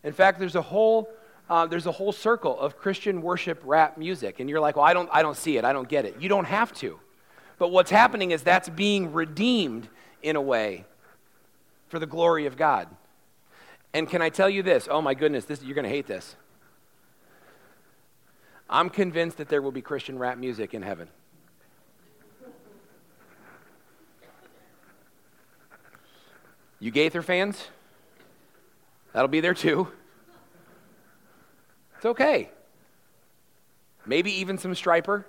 [0.04, 1.10] In fact, there's a whole
[1.50, 4.94] uh, there's a whole circle of Christian worship rap music, and you're like, well, I
[4.94, 6.18] don't, I don't see it, I don't get it.
[6.20, 7.00] You don't have to.
[7.60, 9.90] But what's happening is that's being redeemed
[10.24, 10.86] in a way
[11.90, 12.88] for the glory of God.
[13.94, 14.88] And can I tell you this?
[14.90, 16.36] Oh my goodness, this, you're going to hate this.
[18.70, 21.10] I'm convinced that there will be Christian rap music in heaven.
[26.80, 27.68] You Gaither fans?
[29.12, 29.90] That'll be there too.
[31.98, 32.52] It's okay.
[34.06, 35.26] Maybe even some Stryper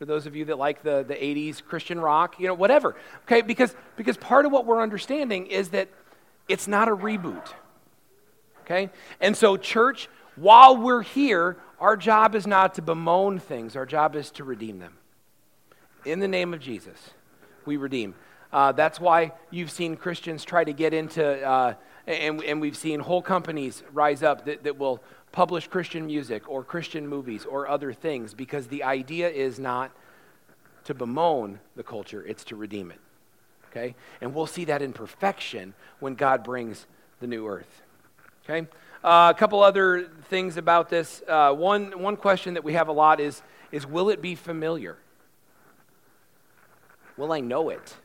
[0.00, 2.96] for those of you that like the, the 80s Christian rock, you know, whatever.
[3.24, 5.90] Okay, because, because part of what we're understanding is that
[6.48, 7.46] it's not a reboot.
[8.62, 8.88] Okay?
[9.20, 14.16] And so, church, while we're here, our job is not to bemoan things, our job
[14.16, 14.94] is to redeem them.
[16.06, 17.10] In the name of Jesus,
[17.66, 18.14] we redeem.
[18.50, 21.74] Uh, that's why you've seen Christians try to get into, uh,
[22.06, 26.64] and, and we've seen whole companies rise up that, that will publish Christian music or
[26.64, 29.90] Christian movies or other things because the idea is not
[30.84, 32.98] to bemoan the culture, it's to redeem it.
[33.70, 33.94] Okay?
[34.20, 36.86] And we'll see that in perfection when God brings
[37.20, 37.82] the new earth.
[38.44, 38.66] Okay?
[39.04, 41.22] Uh, a couple other things about this.
[41.26, 44.96] Uh, one, one question that we have a lot is, is will it be familiar?
[47.16, 47.96] Will I know it?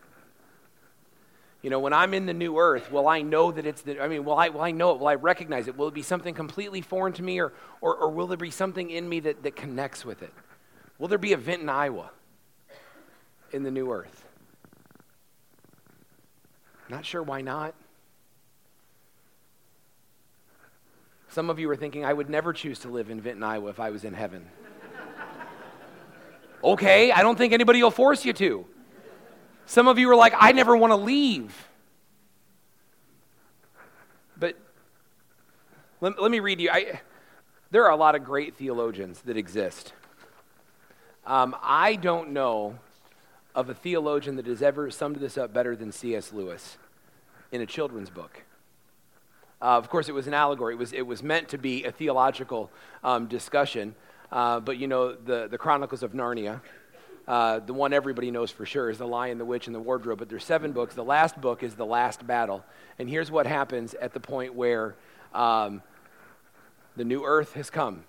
[1.65, 4.07] You know, when I'm in the new earth, will I know that it's the, I
[4.07, 4.99] mean, will I, will I know it?
[4.99, 5.75] Will I recognize it?
[5.75, 8.91] Will it be something completely foreign to me or, or, or will there be something
[8.91, 10.31] in me that, that connects with it?
[10.99, 12.11] Will there be a Vinton, Iowa
[13.51, 14.25] in the new earth?
[16.87, 17.73] Not sure why not.
[21.29, 23.79] Some of you are thinking, I would never choose to live in Vinton, Iowa if
[23.79, 24.45] I was in heaven.
[26.63, 28.67] okay, I don't think anybody will force you to.
[29.65, 31.67] Some of you are like, I never want to leave.
[34.37, 34.57] But
[36.01, 36.69] let, let me read you.
[36.71, 37.01] I,
[37.71, 39.93] there are a lot of great theologians that exist.
[41.25, 42.77] Um, I don't know
[43.55, 46.31] of a theologian that has ever summed this up better than C.S.
[46.31, 46.77] Lewis
[47.51, 48.43] in a children's book.
[49.61, 50.73] Uh, of course, it was an allegory.
[50.75, 52.69] It was, it was meant to be a theological
[53.03, 53.95] um, discussion.
[54.31, 56.61] Uh, but you know, the, the Chronicles of Narnia,
[57.27, 60.19] uh, the one everybody knows for sure is The Lion, the Witch, and the Wardrobe.
[60.19, 60.93] But there's seven books.
[60.93, 62.63] The last book is The Last Battle.
[62.99, 64.95] And here's what happens at the point where
[65.33, 65.81] um,
[66.95, 68.03] the new earth has come.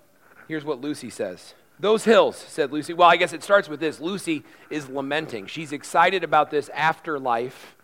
[0.47, 1.55] Here's what Lucy says.
[1.79, 2.93] Those hills, said Lucy.
[2.93, 3.99] Well, I guess it starts with this.
[3.99, 5.45] Lucy is lamenting.
[5.45, 7.75] She's excited about this afterlife,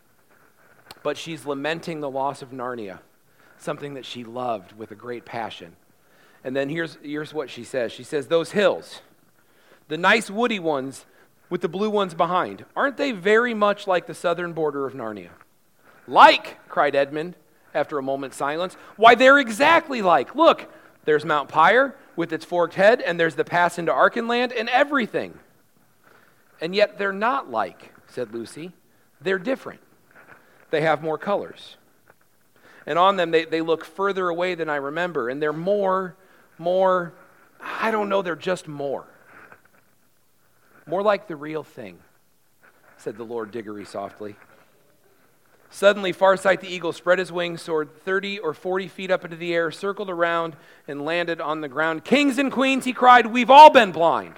[1.03, 2.99] but she's lamenting the loss of Narnia,
[3.57, 5.75] something that she loved with a great passion.
[6.43, 9.01] And then here's, here's what she says She says, Those hills,
[9.89, 11.05] the nice woody ones
[11.53, 12.65] with the blue ones behind.
[12.75, 15.29] Aren't they very much like the southern border of Narnia?
[16.07, 17.35] Like, cried Edmund
[17.75, 18.75] after a moment's silence.
[18.95, 20.33] Why, they're exactly like.
[20.33, 20.67] Look,
[21.05, 25.37] there's Mount Pire with its forked head, and there's the pass into Archenland and everything.
[26.59, 28.71] And yet they're not like, said Lucy.
[29.21, 29.81] They're different.
[30.71, 31.77] They have more colors.
[32.87, 36.15] And on them, they, they look further away than I remember, and they're more,
[36.57, 37.13] more,
[37.61, 39.05] I don't know, they're just more.
[40.85, 41.97] More like the real thing,
[42.97, 44.35] said the Lord Digory softly.
[45.69, 49.55] Suddenly, Farsight the eagle spread his wings, soared 30 or 40 feet up into the
[49.55, 50.55] air, circled around,
[50.87, 52.03] and landed on the ground.
[52.03, 54.35] Kings and queens, he cried, we've all been blind.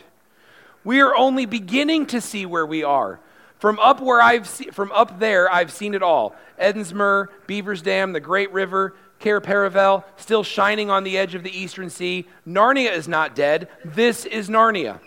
[0.86, 3.20] We are only beginning to see where we are.
[3.60, 6.36] From up where I've se- from up there, I've seen it all.
[6.58, 11.58] Ettinsmuir, Beaver's Dam, the Great River, Cair Paravel, still shining on the edge of the
[11.58, 12.28] eastern sea.
[12.48, 13.68] Narnia is not dead.
[13.84, 15.00] This is Narnia.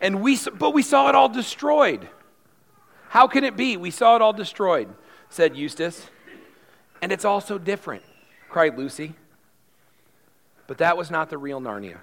[0.00, 2.08] And we, but we saw it all destroyed.
[3.08, 3.76] How can it be?
[3.76, 4.88] We saw it all destroyed,
[5.28, 6.08] said Eustace.
[7.00, 8.02] And it's all so different,
[8.48, 9.14] cried Lucy.
[10.66, 11.98] But that was not the real Narnia.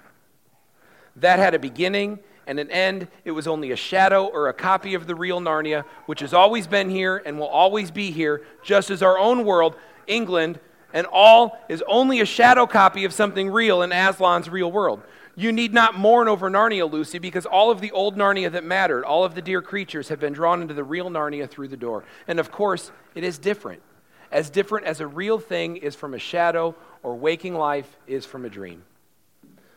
[1.16, 4.94] That had a beginning and an end, it was only a shadow or a copy
[4.94, 8.90] of the real Narnia, which has always been here and will always be here, just
[8.90, 9.76] as our own world,
[10.06, 10.60] England,
[10.92, 15.02] and all is only a shadow copy of something real in Aslan's real world.
[15.36, 19.04] You need not mourn over Narnia, Lucy, because all of the old Narnia that mattered,
[19.04, 22.04] all of the dear creatures have been drawn into the real Narnia through the door.
[22.28, 23.82] And of course, it is different.
[24.30, 28.44] As different as a real thing is from a shadow or waking life is from
[28.44, 28.84] a dream.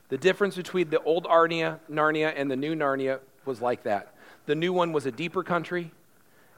[0.09, 4.13] The difference between the old Narnia, Narnia and the new Narnia was like that.
[4.45, 5.91] The new one was a deeper country.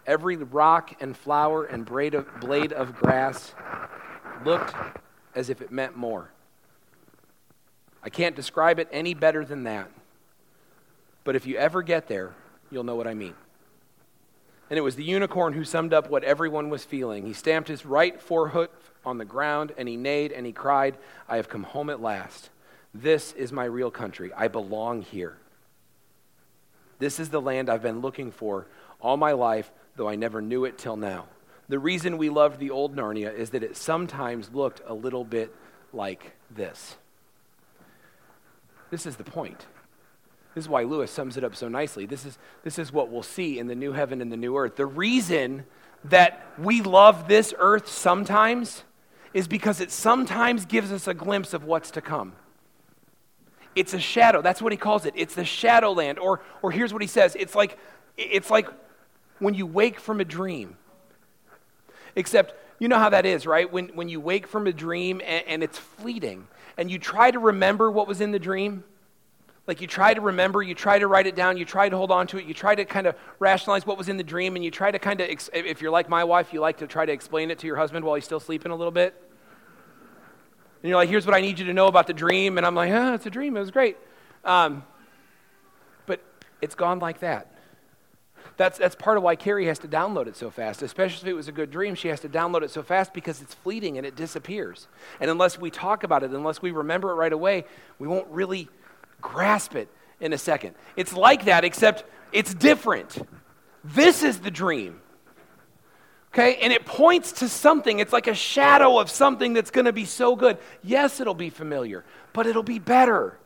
[0.06, 3.54] Every rock and flower and blade of, blade of grass
[4.46, 4.74] looked
[5.36, 6.32] as if it meant more.
[8.10, 9.88] I can't describe it any better than that.
[11.24, 12.34] But if you ever get there,
[12.72, 13.36] you'll know what I mean.
[14.72, 17.28] And it was the unicorn who summed up what everyone was feeling.
[17.28, 18.72] He stamped his right forefoot
[19.06, 22.50] on the ground and he neighed and he cried, I have come home at last.
[22.96, 24.34] This is my real country.
[24.36, 25.38] I belong here.
[26.98, 28.66] This is the land I've been looking for
[29.00, 31.26] all my life, though I never knew it till now.
[31.68, 35.56] The reason we loved the old Narnia is that it sometimes looked a little bit
[35.94, 36.98] like this.
[38.90, 39.66] This is the point.
[40.56, 42.06] This is why Lewis sums it up so nicely.
[42.06, 44.76] This is, this is what we'll see in the new heaven and the new earth.
[44.76, 45.66] The reason
[46.06, 48.84] that we love this earth sometimes
[49.34, 52.34] is because it sometimes gives us a glimpse of what's to come.
[53.76, 54.42] It's a shadow.
[54.42, 55.14] That's what he calls it.
[55.16, 56.18] It's the shadowland.
[56.18, 57.78] Or, or here's what he says it's like,
[58.18, 58.68] it's like
[59.38, 60.78] when you wake from a dream.
[62.16, 63.72] Except, you know how that is, right?
[63.72, 66.48] When, when you wake from a dream and, and it's fleeting
[66.80, 68.86] and you try to remember what was in the dream,
[69.68, 72.10] like you try to remember, you try to write it down, you try to hold
[72.10, 74.64] on to it, you try to kind of rationalize what was in the dream, and
[74.64, 77.12] you try to kind of, if you're like my wife, you like to try to
[77.12, 79.14] explain it to your husband while he's still sleeping a little bit.
[80.82, 82.58] And you're like, here's what I need you to know about the dream.
[82.58, 83.58] And I'm like, ah, it's a dream.
[83.58, 83.98] It was great.
[84.46, 84.84] Um,
[86.06, 86.22] but
[86.62, 87.59] it's gone like that.
[88.60, 91.34] That's, that's part of why Carrie has to download it so fast, especially if it
[91.34, 91.96] was a good dream.
[91.96, 94.90] She has to download it so fast because it's fleeting and it disappears.
[95.22, 97.64] And unless we talk about it, unless we remember it right away,
[98.00, 98.68] we won't really
[99.22, 99.88] grasp it
[100.20, 100.76] in a second.
[100.98, 103.26] It's like that, except it's different.
[103.86, 105.00] This is the dream.
[106.34, 106.58] Okay?
[106.58, 108.00] And it points to something.
[108.00, 110.58] It's like a shadow of something that's going to be so good.
[110.84, 113.40] Yes, it'll be familiar, but it'll be better.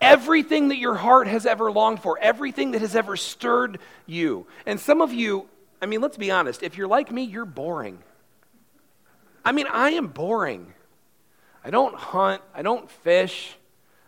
[0.00, 4.46] Everything that your heart has ever longed for, everything that has ever stirred you.
[4.64, 5.48] And some of you,
[5.82, 7.98] I mean, let's be honest, if you're like me, you're boring.
[9.44, 10.72] I mean, I am boring.
[11.64, 13.56] I don't hunt, I don't fish,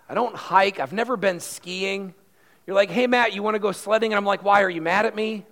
[0.09, 2.15] I don't hike, I've never been skiing.
[2.67, 4.13] You're like, hey, Matt, you want to go sledding?
[4.13, 4.63] And I'm like, why?
[4.63, 5.45] Are you mad at me?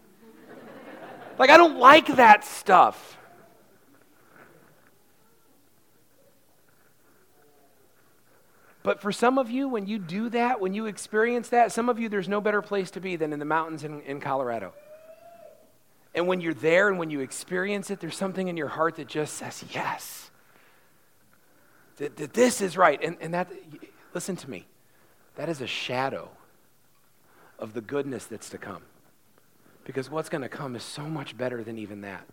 [1.38, 3.17] like, I don't like that stuff.
[8.82, 11.98] But for some of you, when you do that, when you experience that, some of
[11.98, 14.72] you, there's no better place to be than in the mountains in, in Colorado.
[16.14, 19.08] And when you're there and when you experience it, there's something in your heart that
[19.08, 20.30] just says, yes,
[21.96, 22.98] that, that this is right.
[23.02, 23.52] And, and that,
[24.14, 24.66] listen to me,
[25.36, 26.30] that is a shadow
[27.58, 28.82] of the goodness that's to come.
[29.84, 32.24] Because what's going to come is so much better than even that.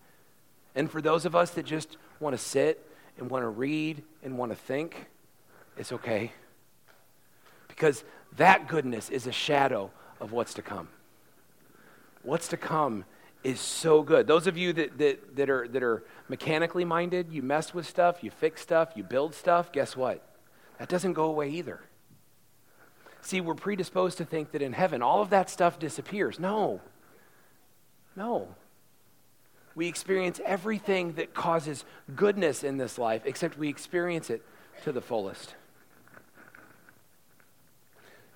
[0.75, 2.85] And for those of us that just want to sit
[3.17, 5.07] and want to read and want to think,
[5.77, 6.31] it's okay
[7.75, 8.03] because
[8.37, 10.87] that goodness is a shadow of what's to come.
[12.23, 13.05] What's to come
[13.43, 14.27] is so good.
[14.27, 18.23] Those of you that, that, that, are, that are mechanically minded, you mess with stuff,
[18.23, 20.25] you fix stuff, you build stuff, guess what?
[20.79, 21.81] That doesn't go away either.
[23.21, 26.39] See, we're predisposed to think that in heaven all of that stuff disappears.
[26.39, 26.81] No.
[28.15, 28.55] No.
[29.75, 31.83] We experience everything that causes
[32.15, 34.41] goodness in this life, except we experience it
[34.83, 35.55] to the fullest.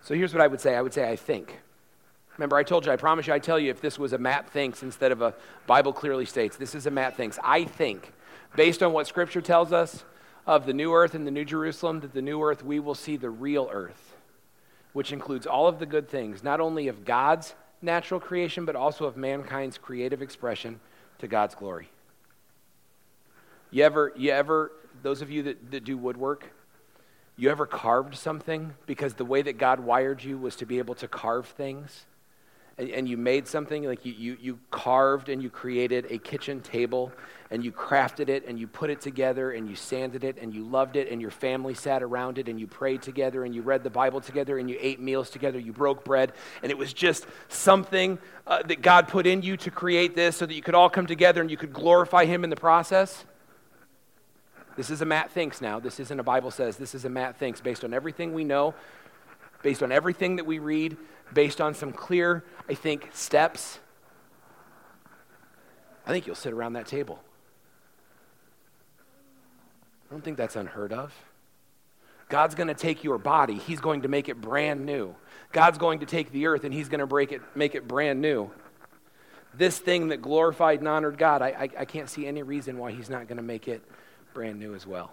[0.02, 1.60] So here's what I would say I would say, I think.
[2.38, 4.50] Remember, I told you, I promise you, I tell you if this was a Matt
[4.50, 5.34] thinks instead of a
[5.68, 6.56] Bible clearly states.
[6.56, 7.38] This is a Matt thinks.
[7.44, 8.14] I think,
[8.56, 10.06] based on what Scripture tells us
[10.48, 13.18] of the new earth and the new Jerusalem, that the new earth we will see
[13.18, 14.16] the real earth,
[14.94, 19.04] which includes all of the good things, not only of God's natural creation, but also
[19.04, 20.80] of mankind's creative expression
[21.20, 21.90] to God's glory.
[23.70, 24.72] You ever, you ever,
[25.04, 26.50] those of you that, that do woodwork,
[27.40, 30.96] you ever carved something because the way that God wired you was to be able
[30.96, 32.06] to carve things?
[32.78, 36.60] And, and you made something, like you, you, you carved and you created a kitchen
[36.60, 37.14] table
[37.50, 40.66] and you crafted it and you put it together and you sanded it and you
[40.66, 43.84] loved it and your family sat around it and you prayed together and you read
[43.84, 47.26] the Bible together and you ate meals together, you broke bread, and it was just
[47.48, 50.90] something uh, that God put in you to create this so that you could all
[50.90, 53.24] come together and you could glorify Him in the process.
[54.80, 55.82] This is a Matt Thinks now.
[55.82, 56.78] This isn't a Bible says.
[56.78, 58.74] This is a Matt Thinks based on everything we know
[59.62, 60.98] based on everything that we read,
[61.34, 63.80] based on some clear, I think, steps,
[66.06, 67.20] I think you'll sit around that table.
[70.10, 71.14] I don't think that's unheard of.
[72.30, 75.16] God's going to take your body, He's going to make it brand new.
[75.52, 78.22] God's going to take the earth and He's going to break it, make it brand
[78.22, 78.50] new.
[79.54, 82.92] This thing that glorified and honored God, I, I, I can't see any reason why
[82.92, 83.84] He's not going to make it
[84.40, 85.12] brand new as well.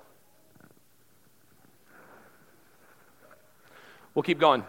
[4.15, 4.63] We'll keep going.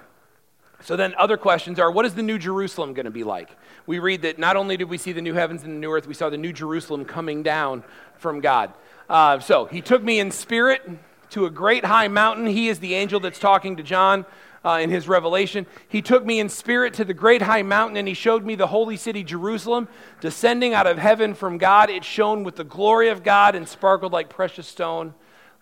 [0.81, 3.51] So then, other questions are what is the New Jerusalem going to be like?
[3.85, 6.07] We read that not only did we see the new heavens and the new earth,
[6.07, 7.83] we saw the New Jerusalem coming down
[8.15, 8.73] from God.
[9.07, 10.81] Uh, so, he took me in spirit
[11.29, 12.47] to a great high mountain.
[12.47, 14.25] He is the angel that's talking to John
[14.65, 15.65] uh, in his revelation.
[15.87, 18.67] He took me in spirit to the great high mountain, and he showed me the
[18.67, 19.87] holy city, Jerusalem,
[20.21, 21.89] descending out of heaven from God.
[21.89, 25.13] It shone with the glory of God and sparkled like precious stone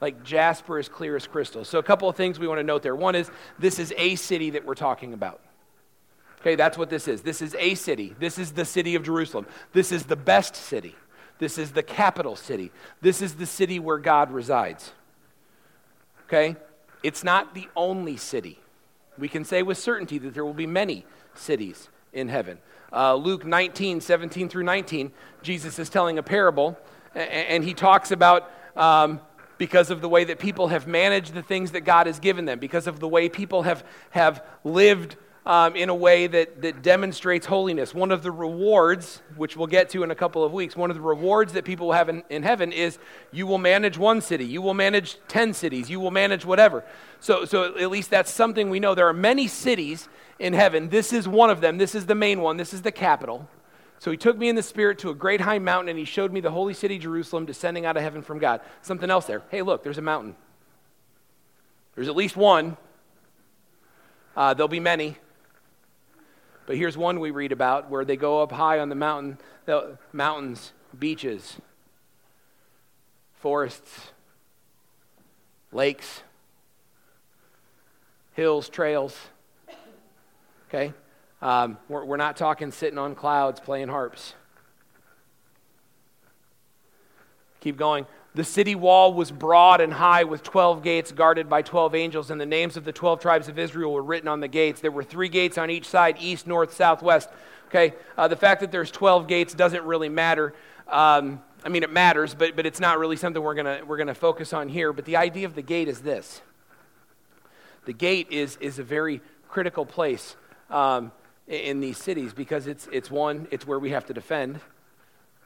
[0.01, 1.63] like jasper as clear as crystal.
[1.63, 2.95] So, a couple of things we want to note there.
[2.95, 5.41] One is this is a city that we're talking about.
[6.41, 7.21] Okay, that's what this is.
[7.21, 8.15] This is a city.
[8.19, 9.47] This is the city of Jerusalem.
[9.73, 10.95] This is the best city.
[11.39, 12.71] This is the capital city.
[13.01, 14.91] This is the city where God resides.
[16.27, 16.55] Okay?
[17.01, 18.59] It's not the only city.
[19.17, 22.57] We can say with certainty that there will be many cities in heaven.
[22.91, 25.11] Uh, Luke 19, 17 through 19,
[25.41, 26.77] Jesus is telling a parable,
[27.13, 29.19] and he talks about um,
[29.57, 32.59] because of the way that people have managed the things that God has given them,
[32.59, 37.45] because of the way people have, have lived um, in a way that, that demonstrates
[37.45, 37.93] holiness.
[37.93, 40.95] One of the rewards, which we'll get to in a couple of weeks, one of
[40.95, 42.97] the rewards that people will have in, in heaven is
[43.31, 46.83] you will manage one city, you will manage 10 cities, you will manage whatever.
[47.19, 48.95] So, so at least that's something we know.
[48.95, 50.89] There are many cities in heaven.
[50.89, 51.77] This is one of them.
[51.77, 52.57] This is the main one.
[52.57, 53.47] This is the capital.
[53.99, 56.33] So he took me in the spirit to a great high mountain and he showed
[56.33, 58.61] me the holy city Jerusalem descending out of heaven from God.
[58.81, 59.43] Something else there.
[59.49, 60.35] Hey, look, there's a mountain.
[61.93, 62.77] There's at least one.
[64.35, 65.17] Uh, there'll be many.
[66.65, 69.97] But here's one we read about where they go up high on the mountain, the
[70.11, 71.57] mountains, beaches,
[73.35, 74.11] forests,
[75.71, 76.23] lakes,
[78.33, 79.15] hills, trails.
[80.69, 80.93] Okay?
[81.41, 84.33] Um, we're, we're not talking sitting on clouds playing harps.
[87.59, 88.05] Keep going.
[88.35, 92.39] The city wall was broad and high with 12 gates guarded by 12 angels, and
[92.39, 94.81] the names of the 12 tribes of Israel were written on the gates.
[94.81, 97.29] There were three gates on each side east, north, south, west.
[97.69, 100.53] Okay, uh, the fact that there's 12 gates doesn't really matter.
[100.87, 104.13] Um, I mean, it matters, but, but it's not really something we're going we're gonna
[104.13, 104.91] focus on here.
[104.93, 106.41] But the idea of the gate is this
[107.85, 110.35] the gate is, is a very critical place.
[110.69, 111.11] Um,
[111.47, 114.59] in these cities because it's, it's one, it's where we have to defend.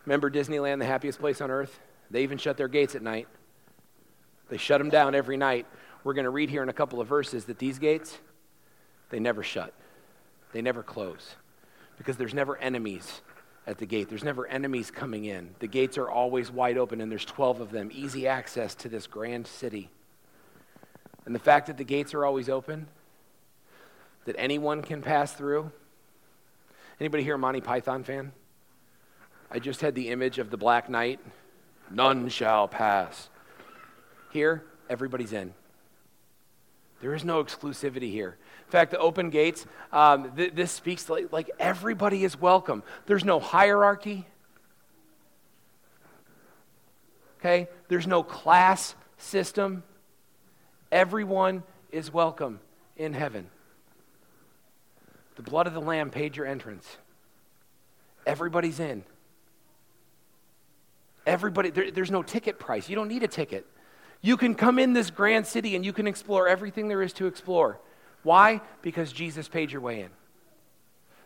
[0.05, 1.79] Remember Disneyland, the happiest place on earth?
[2.12, 3.28] They even shut their gates at night.
[4.49, 5.66] They shut them down every night.
[6.03, 8.18] We're going to read here in a couple of verses that these gates,
[9.10, 9.74] they never shut,
[10.53, 11.36] they never close
[11.97, 13.22] because there's never enemies
[13.68, 14.10] at the gate.
[14.10, 15.53] There's never enemies coming in.
[15.60, 19.05] The gates are always wide open, and there's 12 of them, easy access to this
[19.05, 19.89] grand city.
[21.26, 22.88] And the fact that the gates are always open,
[24.26, 25.72] that anyone can pass through,
[26.99, 28.34] Anybody here a Monty Python fan?
[29.49, 31.22] I just had the image of the Black Knight.
[31.91, 33.29] None shall pass.
[34.31, 35.53] Here, everybody's in.
[37.01, 38.37] There is no exclusivity here.
[38.65, 42.83] In fact, the open gates, um, th- this speaks like, like everybody is welcome.
[43.05, 44.27] There's no hierarchy.
[47.39, 47.69] Okay?
[47.87, 49.83] There's no class system.
[50.91, 52.59] Everyone is welcome
[52.97, 53.49] in heaven.
[55.35, 56.97] The blood of the Lamb paid your entrance.
[58.25, 59.03] Everybody's in.
[61.30, 62.89] Everybody, there, there's no ticket price.
[62.89, 63.67] You don't need a ticket.
[64.19, 67.27] You can come in this grand city and you can explore everything there is to
[67.27, 67.80] explore.
[68.23, 68.61] Why?
[68.82, 70.09] Because Jesus paid your way in.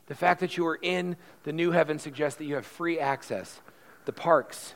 [0.07, 3.61] The fact that you are in the new heaven suggests that you have free access.
[4.03, 4.75] The parks,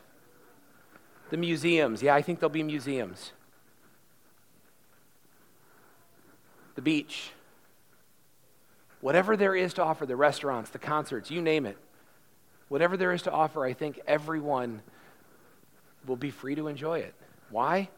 [1.29, 2.01] the museums.
[2.01, 3.33] Yeah, I think there'll be museums.
[6.75, 7.31] The beach.
[9.01, 11.77] Whatever there is to offer, the restaurants, the concerts, you name it,
[12.69, 14.81] whatever there is to offer, I think everyone
[16.07, 17.13] will be free to enjoy it.
[17.49, 17.89] Why?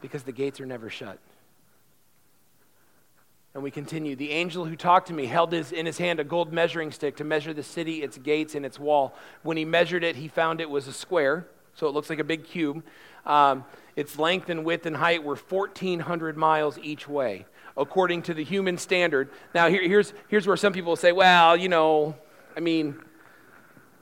[0.00, 1.18] Because the gates are never shut.
[3.52, 4.14] And we continue.
[4.14, 7.16] The angel who talked to me held his, in his hand a gold measuring stick
[7.16, 9.14] to measure the city, its gates, and its wall.
[9.42, 12.24] When he measured it, he found it was a square, so it looks like a
[12.24, 12.84] big cube.
[13.26, 13.64] Um,
[13.96, 17.46] its length and width and height were 1,400 miles each way
[17.76, 19.30] according to the human standard.
[19.54, 22.14] Now, here, here's, here's where some people say, well, you know,
[22.56, 23.00] I mean,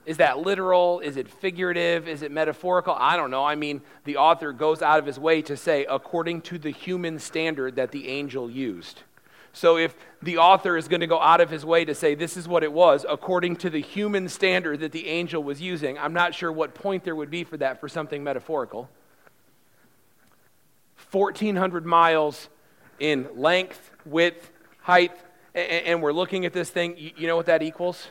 [0.09, 1.01] is that literal?
[1.01, 2.07] Is it figurative?
[2.07, 2.95] Is it metaphorical?
[2.97, 3.45] I don't know.
[3.45, 7.19] I mean, the author goes out of his way to say, according to the human
[7.19, 9.03] standard that the angel used.
[9.53, 12.37] So if the author is going to go out of his way to say this
[12.37, 16.13] is what it was, according to the human standard that the angel was using, I'm
[16.13, 18.89] not sure what point there would be for that for something metaphorical.
[21.11, 22.49] 1,400 miles
[22.99, 24.49] in length, width,
[24.81, 25.15] height,
[25.53, 26.95] and we're looking at this thing.
[26.97, 28.07] You know what that equals?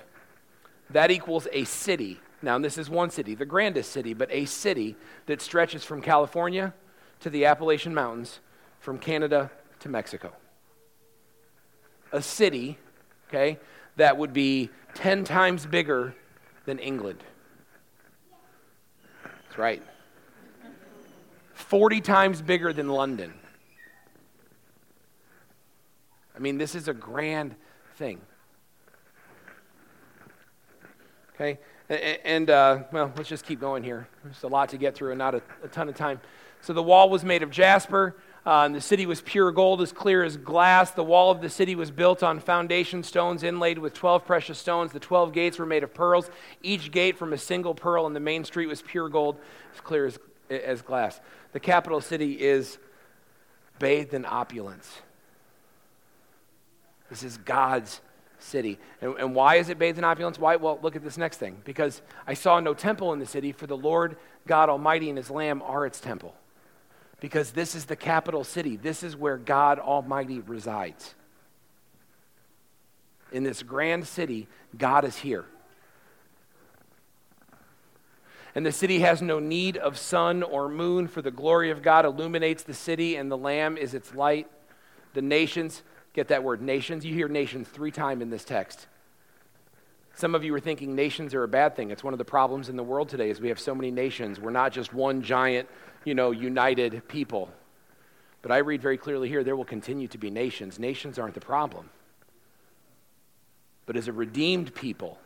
[0.91, 2.21] That equals a city.
[2.41, 6.73] Now, this is one city, the grandest city, but a city that stretches from California
[7.21, 8.41] to the Appalachian Mountains,
[8.81, 10.33] from Canada to Mexico.
[12.13, 12.79] A city,
[13.29, 13.59] okay,
[13.97, 16.15] that would be 10 times bigger
[16.65, 17.23] than England.
[19.25, 19.83] That's right.
[21.55, 23.35] 40 times bigger than London.
[26.35, 27.57] I mean, this is a grand
[27.97, 28.21] thing.
[31.41, 31.59] Okay?
[32.25, 34.09] And, uh, well, let's just keep going here.
[34.25, 36.21] There's a lot to get through and not a, a ton of time.
[36.61, 38.17] So the wall was made of jasper.
[38.49, 40.93] Uh, and the city was pure gold, as clear as glass.
[40.93, 44.91] The wall of the city was built on foundation stones inlaid with 12 precious stones.
[44.91, 46.31] The 12 gates were made of pearls,
[46.63, 49.37] each gate from a single pearl, and the main street was pure gold,
[49.75, 50.19] as clear as,
[50.49, 51.21] as glass.
[51.53, 52.79] The capital city is
[53.79, 54.99] bathed in opulence.
[57.11, 58.01] This is God's
[58.39, 58.79] city.
[59.01, 60.39] And, and, why is it bathed in opulence?
[60.39, 60.57] Why?
[60.57, 61.61] Well, look at this next thing.
[61.65, 64.17] Because I saw no temple in the city, for the Lord
[64.47, 66.35] God Almighty and his Lamb are its temple.
[67.21, 68.77] Because this is the capital city.
[68.77, 71.15] This is where God Almighty resides.
[73.33, 75.45] In this grand city, God is here.
[78.55, 82.05] And the city has no need of sun or moon, for the glory of God
[82.05, 84.49] illuminates the city, and the Lamb is its light.
[85.15, 85.83] The nations
[86.13, 87.05] Get that word, nations.
[87.05, 88.87] You hear nations three times in this text.
[90.15, 91.93] Some of you are thinking nations are a bad thing.
[91.93, 94.41] It's one of the problems in the world today is we have so many nations.
[94.41, 95.69] We're not just one giant,
[96.05, 97.51] you know, united people.
[98.43, 100.79] But I read very clearly here there will continue to be nations.
[100.79, 101.91] Nations aren't the problem.
[103.87, 105.19] But as a redeemed people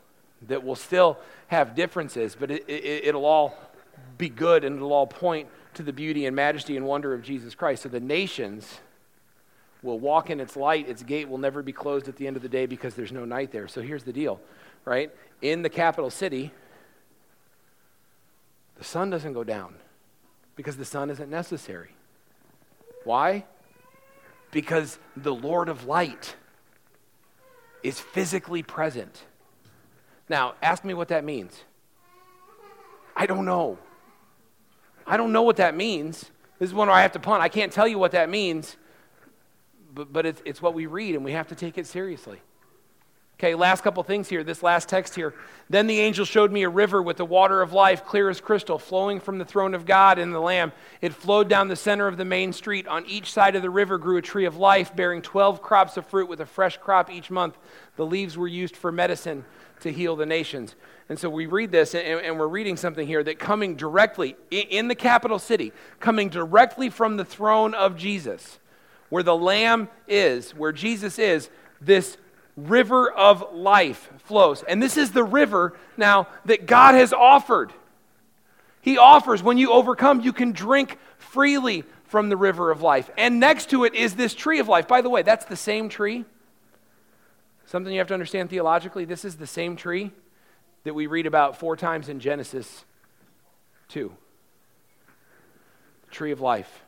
[0.49, 3.57] that will still have differences, but it, it, it'll all
[4.19, 7.55] be good and it'll all point to the beauty and majesty and wonder of Jesus
[7.55, 7.85] Christ.
[7.85, 8.81] So the nations
[9.83, 10.89] will walk in its light.
[10.89, 13.25] Its gate will never be closed at the end of the day because there's no
[13.25, 13.69] night there.
[13.69, 14.41] So here's the deal,
[14.85, 15.11] right?
[15.41, 16.53] In the capital city,
[18.79, 19.75] the sun doesn't go down
[20.57, 21.91] because the sun isn't necessary.
[23.05, 23.45] Why?
[24.51, 26.37] Because the Lord of light
[27.83, 29.25] is physically present.
[30.29, 31.65] Now, ask me what that means.
[33.17, 33.79] I don't know.
[35.07, 36.31] I don't know what that means.
[36.59, 37.43] This is one where I have to punt.
[37.43, 38.77] I can't tell you what that means
[39.95, 42.41] but, but it's, it's what we read, and we have to take it seriously.
[43.39, 44.45] Okay, last couple things here.
[44.45, 45.35] This last text here.
[45.69, 48.79] Then the angel showed me a river with the water of life, clear as crystal,
[48.79, 50.71] flowing from the throne of God and the Lamb.
[51.01, 52.87] It flowed down the center of the main street.
[52.87, 56.07] On each side of the river grew a tree of life, bearing 12 crops of
[56.07, 57.59] fruit with a fresh crop each month.
[57.97, 59.45] The leaves were used for medicine
[59.81, 60.77] to heal the nations.
[61.09, 64.87] And so we read this, and, and we're reading something here that coming directly in
[64.87, 68.61] the capital city, coming directly from the throne of Jesus
[69.13, 71.51] where the Lamb is, where Jesus is,
[71.83, 72.17] this
[72.57, 74.63] river of life flows.
[74.63, 77.75] And this is the river now that God has offered.
[78.81, 83.11] He offers when you overcome, you can drink freely from the river of life.
[83.19, 84.89] And next to it is this tree of life.
[84.89, 86.25] By the way, that's the same tree.
[87.67, 90.11] Something you have to understand theologically this is the same tree
[90.85, 92.87] that we read about four times in Genesis
[93.89, 94.11] 2.
[96.07, 96.83] The tree of life.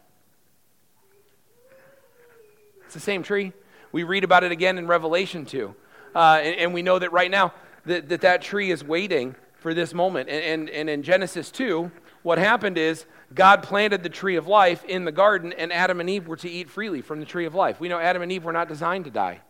[2.94, 3.52] It's the same tree.
[3.90, 5.74] We read about it again in Revelation 2.
[6.14, 7.52] Uh, and, and, we know that right now
[7.86, 10.28] that, that that tree is waiting for this moment.
[10.28, 11.90] And, and, and in Genesis 2,
[12.22, 16.08] what happened is God planted the tree of life in the garden, and Adam and
[16.08, 17.80] Eve were to eat freely from the tree of life.
[17.80, 19.40] We know Adam and Eve were not designed to die.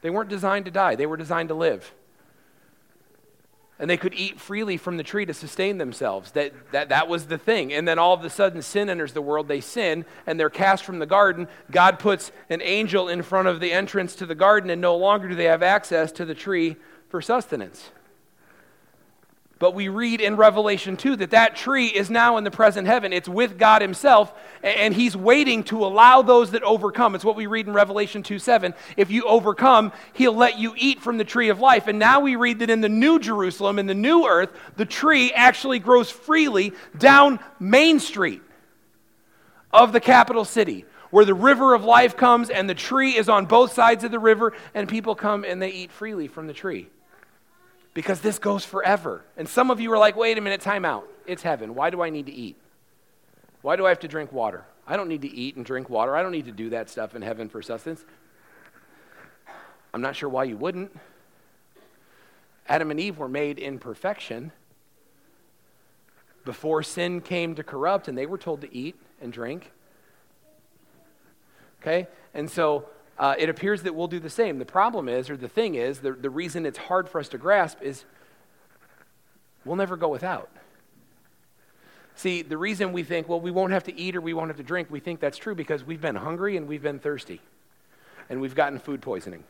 [0.00, 1.92] They weren't designed to die, they were designed to live
[3.78, 6.32] and they could eat freely from the tree to sustain themselves.
[6.32, 7.72] That, that, that was the thing.
[7.72, 9.46] And then all of a sudden, sin enters the world.
[9.46, 11.46] They sin, and they're cast from the garden.
[11.70, 15.28] God puts an angel in front of the entrance to the garden, and no longer
[15.28, 16.76] do they have access to the tree
[17.08, 17.90] for sustenance.
[19.58, 23.12] But we read in Revelation 2 that that tree is now in the present heaven.
[23.12, 24.32] It's with God Himself,
[24.62, 27.16] and He's waiting to allow those that overcome.
[27.16, 28.72] It's what we read in Revelation 2 7.
[28.96, 31.88] If you overcome, He'll let you eat from the tree of life.
[31.88, 35.32] And now we read that in the new Jerusalem, in the new earth, the tree
[35.32, 38.42] actually grows freely down Main Street
[39.72, 43.46] of the capital city, where the river of life comes, and the tree is on
[43.46, 46.88] both sides of the river, and people come and they eat freely from the tree
[47.98, 49.24] because this goes forever.
[49.36, 51.08] And some of you are like, wait a minute, time out.
[51.26, 51.74] It's heaven.
[51.74, 52.54] Why do I need to eat?
[53.60, 54.64] Why do I have to drink water?
[54.86, 56.14] I don't need to eat and drink water.
[56.14, 58.04] I don't need to do that stuff in heaven for sustenance.
[59.92, 60.96] I'm not sure why you wouldn't.
[62.68, 64.52] Adam and Eve were made in perfection
[66.44, 69.72] before sin came to corrupt, and they were told to eat and drink.
[71.82, 72.06] Okay?
[72.32, 72.88] And so
[73.18, 74.58] uh, it appears that we'll do the same.
[74.58, 77.38] The problem is, or the thing is, the, the reason it's hard for us to
[77.38, 78.04] grasp is
[79.64, 80.50] we'll never go without.
[82.14, 84.56] See, the reason we think, well, we won't have to eat or we won't have
[84.56, 87.40] to drink, we think that's true because we've been hungry and we've been thirsty
[88.28, 89.44] and we've gotten food poisoning.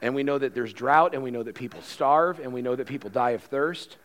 [0.00, 2.76] And we know that there's drought and we know that people starve and we know
[2.76, 3.96] that people die of thirst.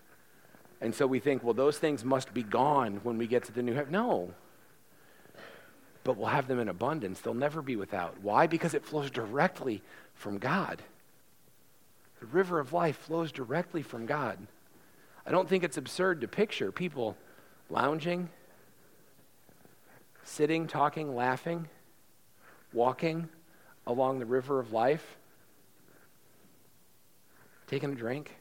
[0.82, 3.62] And so we think, well, those things must be gone when we get to the
[3.62, 3.92] new heaven.
[3.92, 4.32] No.
[6.04, 7.22] But we'll have them in abundance.
[7.22, 8.20] They'll never be without.
[8.22, 8.48] Why?
[8.48, 9.82] Because it flows directly
[10.16, 10.82] from God.
[12.20, 14.38] The river of life flows directly from God.
[15.26, 17.16] I don't think it's absurd to picture people
[17.70, 18.30] lounging,
[20.24, 21.68] sitting, talking, laughing,
[22.74, 23.30] walking
[23.88, 25.18] along the river of life,
[27.68, 28.36] taking a drink,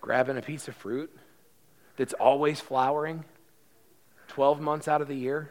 [0.00, 1.14] grabbing a piece of fruit
[1.96, 3.24] that's always flowering
[4.30, 5.50] 12 months out of the year.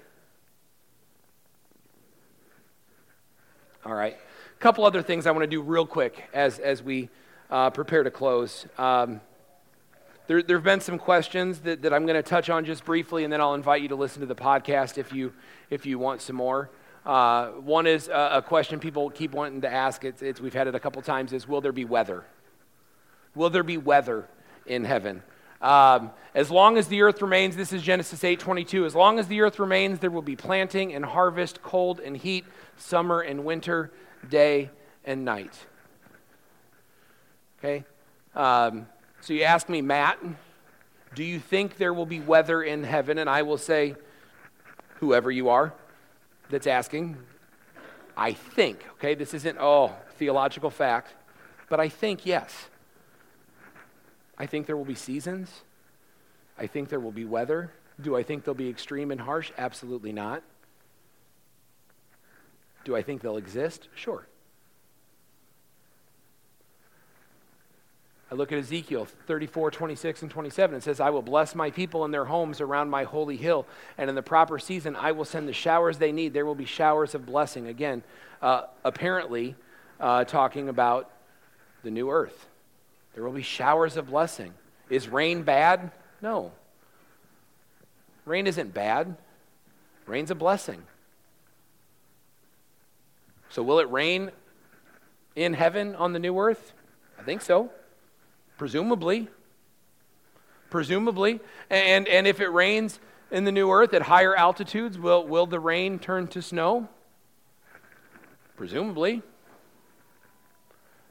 [3.85, 4.15] All right.
[4.15, 7.09] A couple other things I want to do real quick as, as we
[7.49, 8.65] uh, prepare to close.
[8.77, 9.19] Um,
[10.27, 13.25] there, there have been some questions that, that I'm going to touch on just briefly,
[13.25, 15.33] and then I'll invite you to listen to the podcast if you,
[15.69, 16.69] if you want some more.
[17.05, 20.05] Uh, one is a, a, question people keep wanting to ask.
[20.05, 21.33] It's, it's, we've had it a couple times.
[21.33, 22.23] Is will there be weather?
[23.35, 24.29] Will there be weather
[24.65, 25.21] in heaven?
[25.61, 28.85] Um, as long as the earth remains, this is Genesis 8:22.
[28.85, 32.45] As long as the earth remains, there will be planting and harvest, cold and heat,
[32.77, 33.91] summer and winter,
[34.29, 34.69] day
[35.03, 35.53] and night.
[37.59, 37.83] Okay?
[38.35, 38.87] Um,
[39.21, 40.17] so you ask me, Matt,
[41.13, 43.17] do you think there will be weather in heaven?
[43.17, 43.95] And I will say,
[44.99, 45.73] whoever you are
[46.49, 47.17] that's asking,
[48.15, 49.15] I think, okay?
[49.15, 51.13] This isn't, oh, theological fact,
[51.69, 52.69] but I think yes.
[54.39, 55.49] I think there will be seasons.
[56.57, 57.71] I think there will be weather.
[58.01, 59.51] Do I think they'll be extreme and harsh?
[59.57, 60.41] Absolutely not.
[62.85, 63.89] Do I think they'll exist?
[63.95, 64.25] Sure.
[68.31, 70.77] I look at Ezekiel 34, 26, and 27.
[70.77, 73.65] It says, I will bless my people in their homes around my holy hill,
[73.97, 76.33] and in the proper season I will send the showers they need.
[76.33, 77.67] There will be showers of blessing.
[77.67, 78.03] Again,
[78.41, 79.55] uh, apparently
[79.99, 81.09] uh, talking about
[81.83, 82.48] the new earth.
[83.13, 84.53] There will be showers of blessing.
[84.89, 85.91] Is rain bad?
[86.21, 86.51] No.
[88.25, 89.17] Rain isn't bad,
[90.05, 90.83] rain's a blessing.
[93.49, 94.29] So, will it rain
[95.35, 96.73] in heaven on the new earth?
[97.19, 97.71] I think so.
[98.57, 99.27] Presumably.
[100.69, 101.39] Presumably.
[101.71, 102.99] And, and if it rains
[103.31, 106.87] in the new earth at higher altitudes, will, will the rain turn to snow?
[108.55, 109.23] Presumably.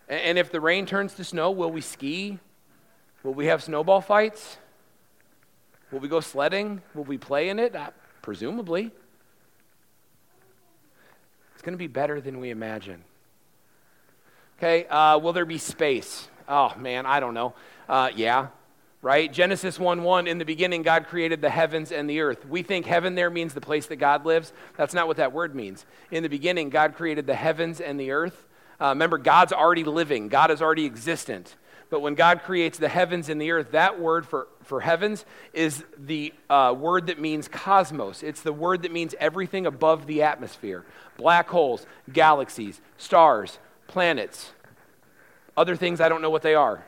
[0.08, 2.38] And, if the rain turns to snow, will we ski?
[3.22, 4.56] Will we have snowball fights?
[5.92, 6.80] Will we go sledding?
[6.94, 7.76] Will we play in it?
[7.76, 7.90] Uh,
[8.22, 8.90] presumably.
[11.52, 13.04] It's going to be better than we imagine.
[14.58, 16.28] Okay, uh, will there be space?
[16.48, 17.54] Oh, man, I don't know.
[17.88, 18.48] Uh, yeah,
[19.02, 19.32] right?
[19.32, 22.46] Genesis 1 1, in the beginning, God created the heavens and the earth.
[22.46, 24.52] We think heaven there means the place that God lives.
[24.76, 25.84] That's not what that word means.
[26.10, 28.47] In the beginning, God created the heavens and the earth.
[28.80, 31.56] Uh, remember, God's already living, God is already existent.
[31.90, 35.24] But when God creates the heavens and the earth, that word for, for heavens
[35.54, 38.22] is the uh, word that means cosmos.
[38.22, 40.84] It's the word that means everything above the atmosphere
[41.16, 44.52] black holes, galaxies, stars, planets,
[45.56, 46.84] other things, I don't know what they are.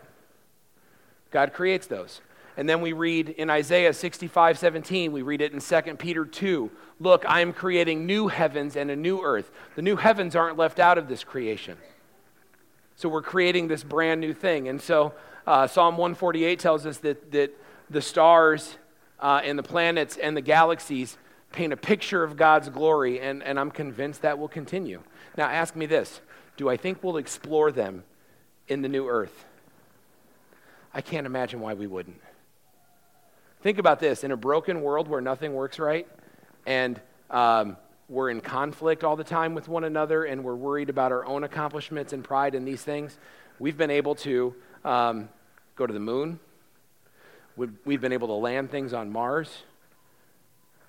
[1.33, 2.21] God creates those.
[2.57, 6.71] And then we read in Isaiah 65 17, we read it in 2 Peter 2.
[6.99, 9.51] Look, I am creating new heavens and a new earth.
[9.77, 11.77] The new heavens aren't left out of this creation.
[12.97, 14.69] So we're creating this brand new thing.
[14.69, 15.15] And so
[15.47, 17.57] uh, Psalm 148 tells us that, that
[17.89, 18.77] the stars
[19.21, 21.17] uh, and the planets and the galaxies
[21.53, 25.03] paint a picture of God's glory, and, and I'm convinced that will continue.
[25.37, 26.21] Now, ask me this
[26.57, 28.05] do I think we'll explore them
[28.69, 29.47] in the new earth.
[30.93, 32.21] I can't imagine why we wouldn't.
[33.63, 36.09] Think about this in a broken world where nothing works right
[36.67, 36.99] and
[37.29, 37.77] um,
[38.09, 41.45] we're in conflict all the time with one another and we're worried about our own
[41.45, 43.19] accomplishments and pride in these things,
[43.59, 45.29] we've been able to um,
[45.77, 46.41] go to the moon.
[47.55, 49.65] We've, we've been able to land things on Mars.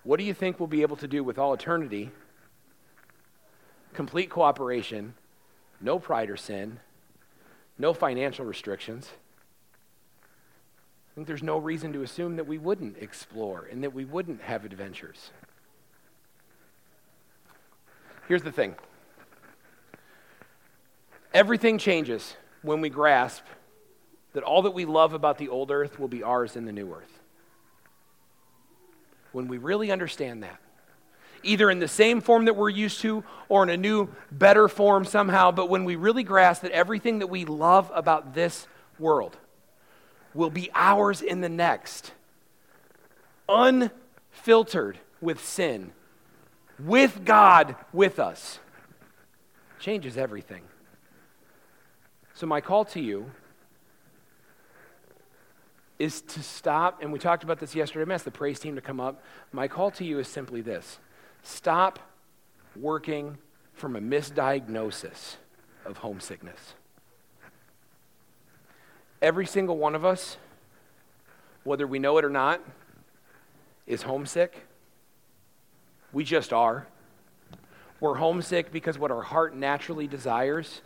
[0.04, 2.10] What do you think we'll be able to do with all eternity?
[3.94, 5.14] Complete cooperation,
[5.82, 6.80] no pride or sin,
[7.78, 9.10] no financial restrictions.
[11.12, 14.42] I think there's no reason to assume that we wouldn't explore and that we wouldn't
[14.44, 15.32] have adventures.
[18.30, 18.76] Here's the thing
[21.34, 23.44] everything changes when we grasp
[24.32, 26.94] that all that we love about the old earth will be ours in the new
[26.94, 27.20] earth.
[29.34, 30.62] When we really understand that,
[31.44, 35.04] either in the same form that we're used to or in a new, better form
[35.04, 38.66] somehow, but when we really grasp that everything that we love about this
[38.98, 39.36] world
[40.34, 42.14] will be ours in the next,
[43.50, 45.92] unfiltered with sin,
[46.80, 48.60] with God with us,
[49.80, 50.64] changes everything.
[52.34, 53.32] So, my call to you
[56.00, 58.04] is to stop, and we talked about this yesterday.
[58.04, 59.24] I'm asked the praise team to come up.
[59.52, 61.00] My call to you is simply this
[61.44, 62.00] stop
[62.76, 63.38] working
[63.74, 65.36] from a misdiagnosis
[65.86, 66.76] of homesickness.
[69.22, 70.38] Every single one of us,
[71.64, 72.62] whether we know it or not,
[73.86, 74.66] is homesick.
[76.12, 76.88] We just are.
[78.00, 80.82] We're homesick because what our heart naturally desires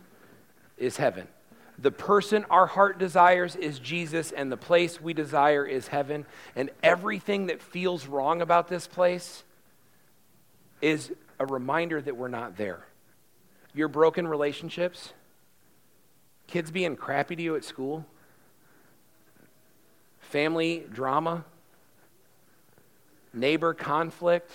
[0.76, 1.28] is heaven.
[1.78, 6.26] The person our heart desires is Jesus, and the place we desire is heaven.
[6.54, 9.44] And everything that feels wrong about this place
[10.80, 12.86] is a reminder that we're not there.
[13.74, 15.12] Your broken relationships,
[16.46, 18.06] kids being crappy to you at school,
[20.36, 21.42] family drama,
[23.32, 24.50] neighbor conflict,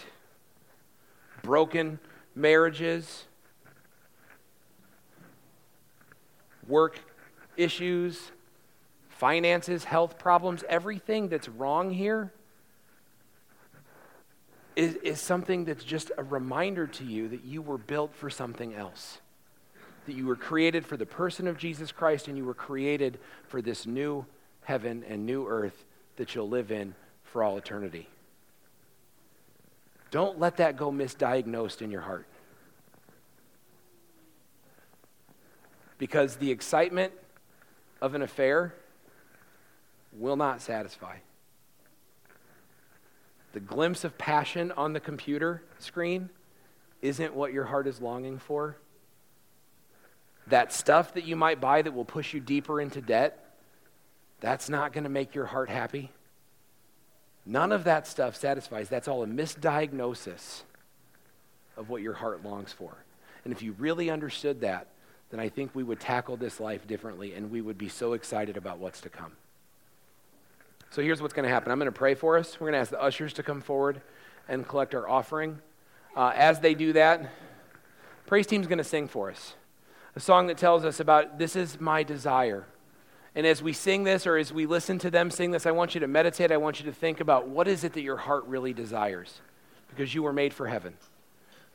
[1.41, 1.97] broken
[2.35, 3.25] marriages,
[6.67, 6.99] work
[7.57, 8.31] issues,
[9.09, 12.31] finances, health problems, everything that's wrong here
[14.75, 18.75] is, is something that's just a reminder to you that you were built for something
[18.75, 19.17] else.
[20.05, 23.17] That you were created for the person of Jesus Christ and you were created
[23.47, 24.27] for this new
[24.63, 25.85] heaven and new earth
[26.17, 26.93] that you'll live in
[27.23, 28.07] for all eternity.
[30.11, 32.27] Don't let that go misdiagnosed in your heart.
[35.97, 37.13] Because the excitement
[38.01, 38.73] of an affair
[40.11, 41.17] will not satisfy.
[43.53, 46.29] The glimpse of passion on the computer screen
[47.01, 48.77] isn't what your heart is longing for.
[50.47, 53.40] That stuff that you might buy that will push you deeper into debt,
[54.41, 56.11] that's not going to make your heart happy.
[57.45, 58.89] None of that stuff satisfies.
[58.89, 60.63] That's all a misdiagnosis
[61.77, 62.97] of what your heart longs for.
[63.45, 64.87] And if you really understood that,
[65.29, 68.57] then I think we would tackle this life differently and we would be so excited
[68.57, 69.31] about what's to come.
[70.89, 72.59] So here's what's going to happen I'm going to pray for us.
[72.59, 74.01] We're going to ask the ushers to come forward
[74.49, 75.59] and collect our offering.
[76.15, 77.31] Uh, as they do that,
[78.25, 79.53] praise team's going to sing for us
[80.15, 82.65] a song that tells us about this is my desire.
[83.33, 85.95] And as we sing this or as we listen to them sing this, I want
[85.95, 86.51] you to meditate.
[86.51, 89.39] I want you to think about what is it that your heart really desires
[89.89, 90.93] because you were made for heaven.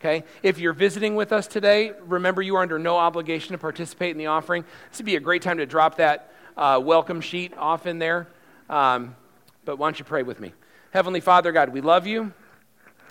[0.00, 0.24] Okay?
[0.42, 4.18] If you're visiting with us today, remember you are under no obligation to participate in
[4.18, 4.64] the offering.
[4.90, 8.28] This would be a great time to drop that uh, welcome sheet off in there.
[8.68, 9.16] Um,
[9.64, 10.52] but why don't you pray with me?
[10.90, 12.32] Heavenly Father, God, we love you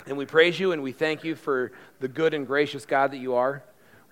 [0.06, 3.18] and we praise you and we thank you for the good and gracious God that
[3.18, 3.62] you are.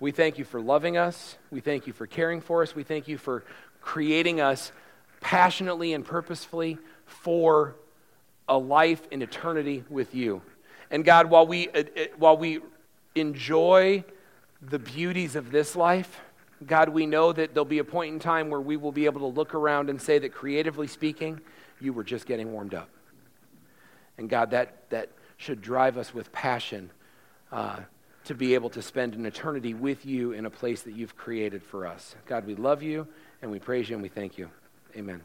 [0.01, 1.37] We thank you for loving us.
[1.51, 2.75] We thank you for caring for us.
[2.75, 3.45] We thank you for
[3.85, 4.73] creating us
[5.21, 7.77] passionately and purposefully for
[8.49, 10.41] a life in eternity with you.
[10.91, 12.61] And God, while we, uh, uh, while we
[13.15, 14.03] enjoy
[14.63, 16.21] the beauties of this life,
[16.67, 19.21] God, we know that there'll be a point in time where we will be able
[19.21, 21.41] to look around and say that creatively speaking,
[21.81, 22.89] you were just getting warmed up.
[24.17, 26.91] And God, that, that should drive us with passion
[27.53, 27.81] uh,
[28.25, 31.63] to be able to spend an eternity with you in a place that you've created
[31.63, 32.15] for us.
[32.27, 33.07] God, we love you
[33.45, 34.49] and we praise you and we thank you.
[34.97, 35.21] Amen.